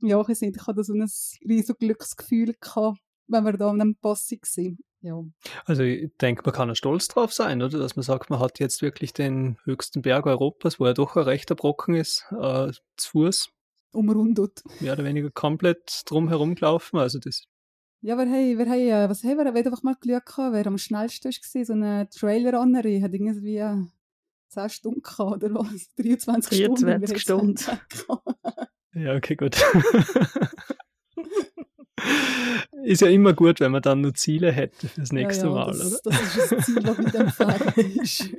ja, 0.00 0.20
ich, 0.20 0.40
nicht, 0.40 0.56
ich 0.56 0.66
hatte 0.66 0.84
so 0.84 0.92
ein 0.92 1.00
riesiges 1.48 1.78
Glücksgefühl 1.78 2.54
gehabt, 2.60 3.00
wenn 3.28 3.44
wir 3.44 3.52
da 3.54 3.70
an 3.70 3.80
einem 3.80 3.96
Pass 3.96 4.30
waren. 4.30 4.78
Ja. 5.04 5.22
Also 5.66 5.82
ich 5.82 6.10
denke, 6.16 6.42
man 6.46 6.54
kann 6.54 6.68
ja 6.68 6.74
stolz 6.74 7.08
drauf 7.08 7.30
sein, 7.34 7.60
oder? 7.60 7.78
Dass 7.78 7.94
man 7.94 8.02
sagt, 8.02 8.30
man 8.30 8.38
hat 8.38 8.58
jetzt 8.58 8.80
wirklich 8.80 9.12
den 9.12 9.58
höchsten 9.64 10.00
Berg 10.00 10.24
Europas, 10.24 10.80
wo 10.80 10.86
er 10.86 10.94
doch 10.94 11.16
ein 11.16 11.24
rechter 11.24 11.54
Brocken 11.54 11.94
ist, 11.94 12.24
äh, 12.30 12.72
zu 12.96 13.10
Fuß. 13.10 13.50
Umrundet. 13.92 14.62
Mehr 14.80 14.94
oder 14.94 15.04
weniger 15.04 15.30
komplett 15.30 16.04
drum 16.06 16.28
herum 16.28 16.54
gelaufen. 16.54 16.98
Also 16.98 17.18
das 17.18 17.44
ja, 18.00 18.16
wir 18.16 18.24
haben, 18.24 18.58
wir 18.58 18.66
haben, 18.66 18.80
äh, 18.80 19.08
was 19.08 19.22
haben 19.24 19.36
wir? 19.36 19.44
Wir 19.44 19.52
haben 19.52 19.56
einfach 19.56 19.82
mal 19.82 19.96
Glück 20.00 20.26
gehabt, 20.26 20.54
wer 20.54 20.66
am 20.66 20.78
schnellsten 20.78 21.30
war. 21.30 21.64
So 21.64 21.72
eine 21.74 22.08
Trailer-Runnerin 22.08 23.02
hat 23.02 23.12
irgendwie 23.12 23.62
10 24.48 24.70
Stunden 24.70 25.02
gehabt, 25.02 25.44
oder 25.44 25.54
was? 25.54 25.88
23, 25.96 26.66
23 26.66 27.20
Stunden. 27.20 27.56
Stunden. 27.58 28.22
ja, 28.94 29.14
okay, 29.14 29.36
gut. 29.36 29.56
ist 32.84 33.02
ja 33.02 33.08
immer 33.08 33.32
gut, 33.32 33.60
wenn 33.60 33.72
man 33.72 33.82
dann 33.82 34.00
nur 34.00 34.14
Ziele 34.14 34.52
hätte 34.52 34.88
fürs 34.88 35.12
nächste 35.12 35.46
ja, 35.46 35.52
ja, 35.52 35.58
Mal, 35.58 35.66
das, 35.66 35.80
oder? 35.80 35.98
Das 36.04 36.36
ist 36.36 36.52
das 36.52 36.66
Ziel, 36.66 36.82
das 36.82 36.98
mit 36.98 37.14
dem 37.14 38.02
ist. 38.02 38.30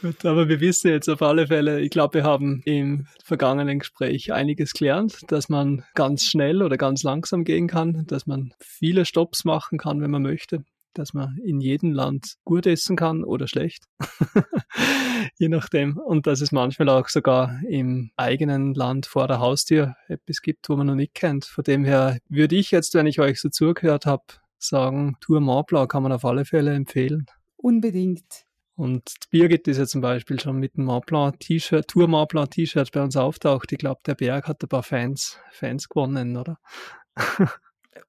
Gut, 0.00 0.24
aber 0.24 0.48
wir 0.48 0.60
wissen 0.60 0.90
jetzt 0.90 1.08
auf 1.08 1.22
alle 1.22 1.46
Fälle, 1.46 1.80
ich 1.80 1.90
glaube, 1.90 2.14
wir 2.14 2.24
haben 2.24 2.60
im 2.64 3.06
vergangenen 3.22 3.78
Gespräch 3.78 4.32
einiges 4.32 4.72
gelernt, 4.72 5.20
dass 5.28 5.48
man 5.48 5.84
ganz 5.94 6.24
schnell 6.24 6.62
oder 6.62 6.76
ganz 6.76 7.04
langsam 7.04 7.44
gehen 7.44 7.68
kann, 7.68 8.04
dass 8.06 8.26
man 8.26 8.52
viele 8.58 9.04
Stops 9.04 9.44
machen 9.44 9.78
kann, 9.78 10.00
wenn 10.00 10.10
man 10.10 10.22
möchte, 10.22 10.64
dass 10.94 11.14
man 11.14 11.36
in 11.44 11.60
jedem 11.60 11.92
Land 11.92 12.36
gut 12.44 12.66
essen 12.66 12.96
kann 12.96 13.24
oder 13.24 13.48
schlecht, 13.48 13.84
je 15.38 15.48
nachdem. 15.48 15.96
Und 15.96 16.26
dass 16.26 16.40
es 16.40 16.52
manchmal 16.52 16.88
auch 16.88 17.08
sogar 17.08 17.60
im 17.68 18.10
eigenen 18.16 18.74
Land 18.74 19.06
vor 19.06 19.28
der 19.28 19.40
Haustür 19.40 19.96
etwas 20.08 20.42
gibt, 20.42 20.68
wo 20.68 20.76
man 20.76 20.86
noch 20.86 20.94
nicht 20.94 21.14
kennt. 21.14 21.44
Von 21.44 21.64
dem 21.64 21.84
her 21.84 22.18
würde 22.28 22.56
ich 22.56 22.70
jetzt, 22.70 22.94
wenn 22.94 23.06
ich 23.06 23.20
euch 23.20 23.40
so 23.40 23.48
zugehört 23.48 24.06
habe, 24.06 24.24
sagen, 24.58 25.16
Tour 25.20 25.40
Blanc 25.64 25.90
kann 25.90 26.02
man 26.02 26.12
auf 26.12 26.24
alle 26.24 26.44
Fälle 26.44 26.74
empfehlen. 26.74 27.26
Unbedingt. 27.56 28.44
Und 28.74 29.14
Birgit 29.30 29.68
ist 29.68 29.78
ja 29.78 29.86
zum 29.86 30.00
Beispiel 30.00 30.40
schon 30.40 30.56
mit 30.56 30.76
dem 30.76 30.86
Maplan-T-Shirt, 30.86 31.88
Tour 31.88 32.08
Maplan-T-Shirt 32.08 32.90
bei 32.90 33.02
uns 33.02 33.16
auftaucht. 33.16 33.70
Ich 33.72 33.78
glaube, 33.78 34.00
der 34.06 34.14
Berg 34.14 34.48
hat 34.48 34.62
ein 34.62 34.68
paar 34.68 34.82
Fans, 34.82 35.38
Fans 35.50 35.88
gewonnen, 35.88 36.36
oder? 36.36 36.58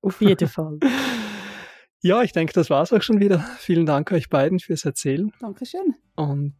Auf 0.02 0.22
jeden 0.22 0.48
Fall. 0.48 0.80
Ja, 2.06 2.22
ich 2.22 2.34
denke, 2.34 2.52
das 2.52 2.70
war's 2.70 2.92
auch 2.92 3.02
schon 3.02 3.22
wieder. 3.22 3.40
Vielen 3.60 3.86
Dank 3.86 4.12
euch 4.12 4.30
beiden 4.30 4.60
fürs 4.60 4.84
Erzählen. 4.84 5.32
Dankeschön. 5.40 5.96
Und 6.18 6.54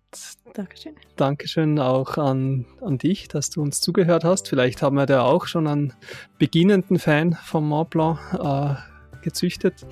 Dankeschön. 0.54 0.96
Dankeschön 1.18 1.80
auch 1.80 2.18
an, 2.18 2.66
an 2.80 2.98
dich, 2.98 3.28
dass 3.28 3.50
du 3.50 3.62
uns 3.62 3.82
zugehört 3.82 4.24
hast. 4.24 4.48
Vielleicht 4.48 4.82
haben 4.82 4.96
wir 4.96 5.06
da 5.06 5.24
auch 5.24 5.48
schon 5.48 5.68
einen 5.68 5.92
beginnenden 6.40 6.98
Fan 6.98 7.38
vom 7.44 7.68
Mont 7.68 7.90
Blanc 7.90 8.20
äh, 8.42 8.76
gezüchtet. 9.22 9.86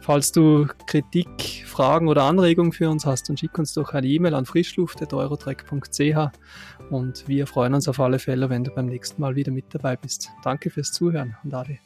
Falls 0.00 0.30
du 0.30 0.68
Kritik, 0.86 1.64
Fragen 1.66 2.06
oder 2.06 2.22
Anregungen 2.22 2.70
für 2.70 2.88
uns 2.88 3.04
hast, 3.04 3.28
dann 3.28 3.36
schick 3.36 3.58
uns 3.58 3.74
doch 3.74 3.94
eine 3.94 4.06
E-Mail 4.06 4.34
an 4.34 4.46
frischluft.eurotrek.ch 4.46 6.90
und 6.90 7.26
wir 7.26 7.48
freuen 7.48 7.74
uns 7.74 7.88
auf 7.88 7.98
alle 7.98 8.20
Fälle, 8.20 8.50
wenn 8.50 8.62
du 8.62 8.70
beim 8.70 8.86
nächsten 8.86 9.20
Mal 9.20 9.34
wieder 9.34 9.50
mit 9.50 9.64
dabei 9.70 9.96
bist. 9.96 10.30
Danke 10.44 10.70
fürs 10.70 10.92
Zuhören 10.92 11.36
und 11.42 11.52
Ade. 11.52 11.80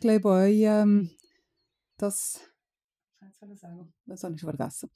Ich 0.00 0.08
glaube 0.08 0.28
auch, 0.30 0.46
ähm, 0.46 1.10
dass. 1.98 2.40
Was 3.20 3.60
sagen? 3.60 3.92
Das 4.06 4.24
habe 4.24 4.34
ich 4.34 4.40
vergessen. 4.40 4.90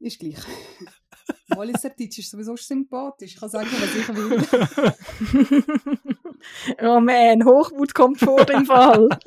Ist 0.00 0.18
gleich. 0.18 0.38
Walliser 1.48 1.90
Deutsch 1.90 2.18
ist 2.18 2.30
sowieso 2.30 2.56
sympathisch. 2.56 3.34
Ich 3.34 3.40
kann 3.40 3.50
sagen, 3.50 3.68
was 3.70 3.94
ich 3.94 4.08
will. 4.08 4.42
oh 6.88 7.00
man, 7.00 7.44
Hochmut 7.44 7.92
kommt 7.94 8.18
vor 8.20 8.42
dem 8.46 8.64
Fall. 8.64 9.08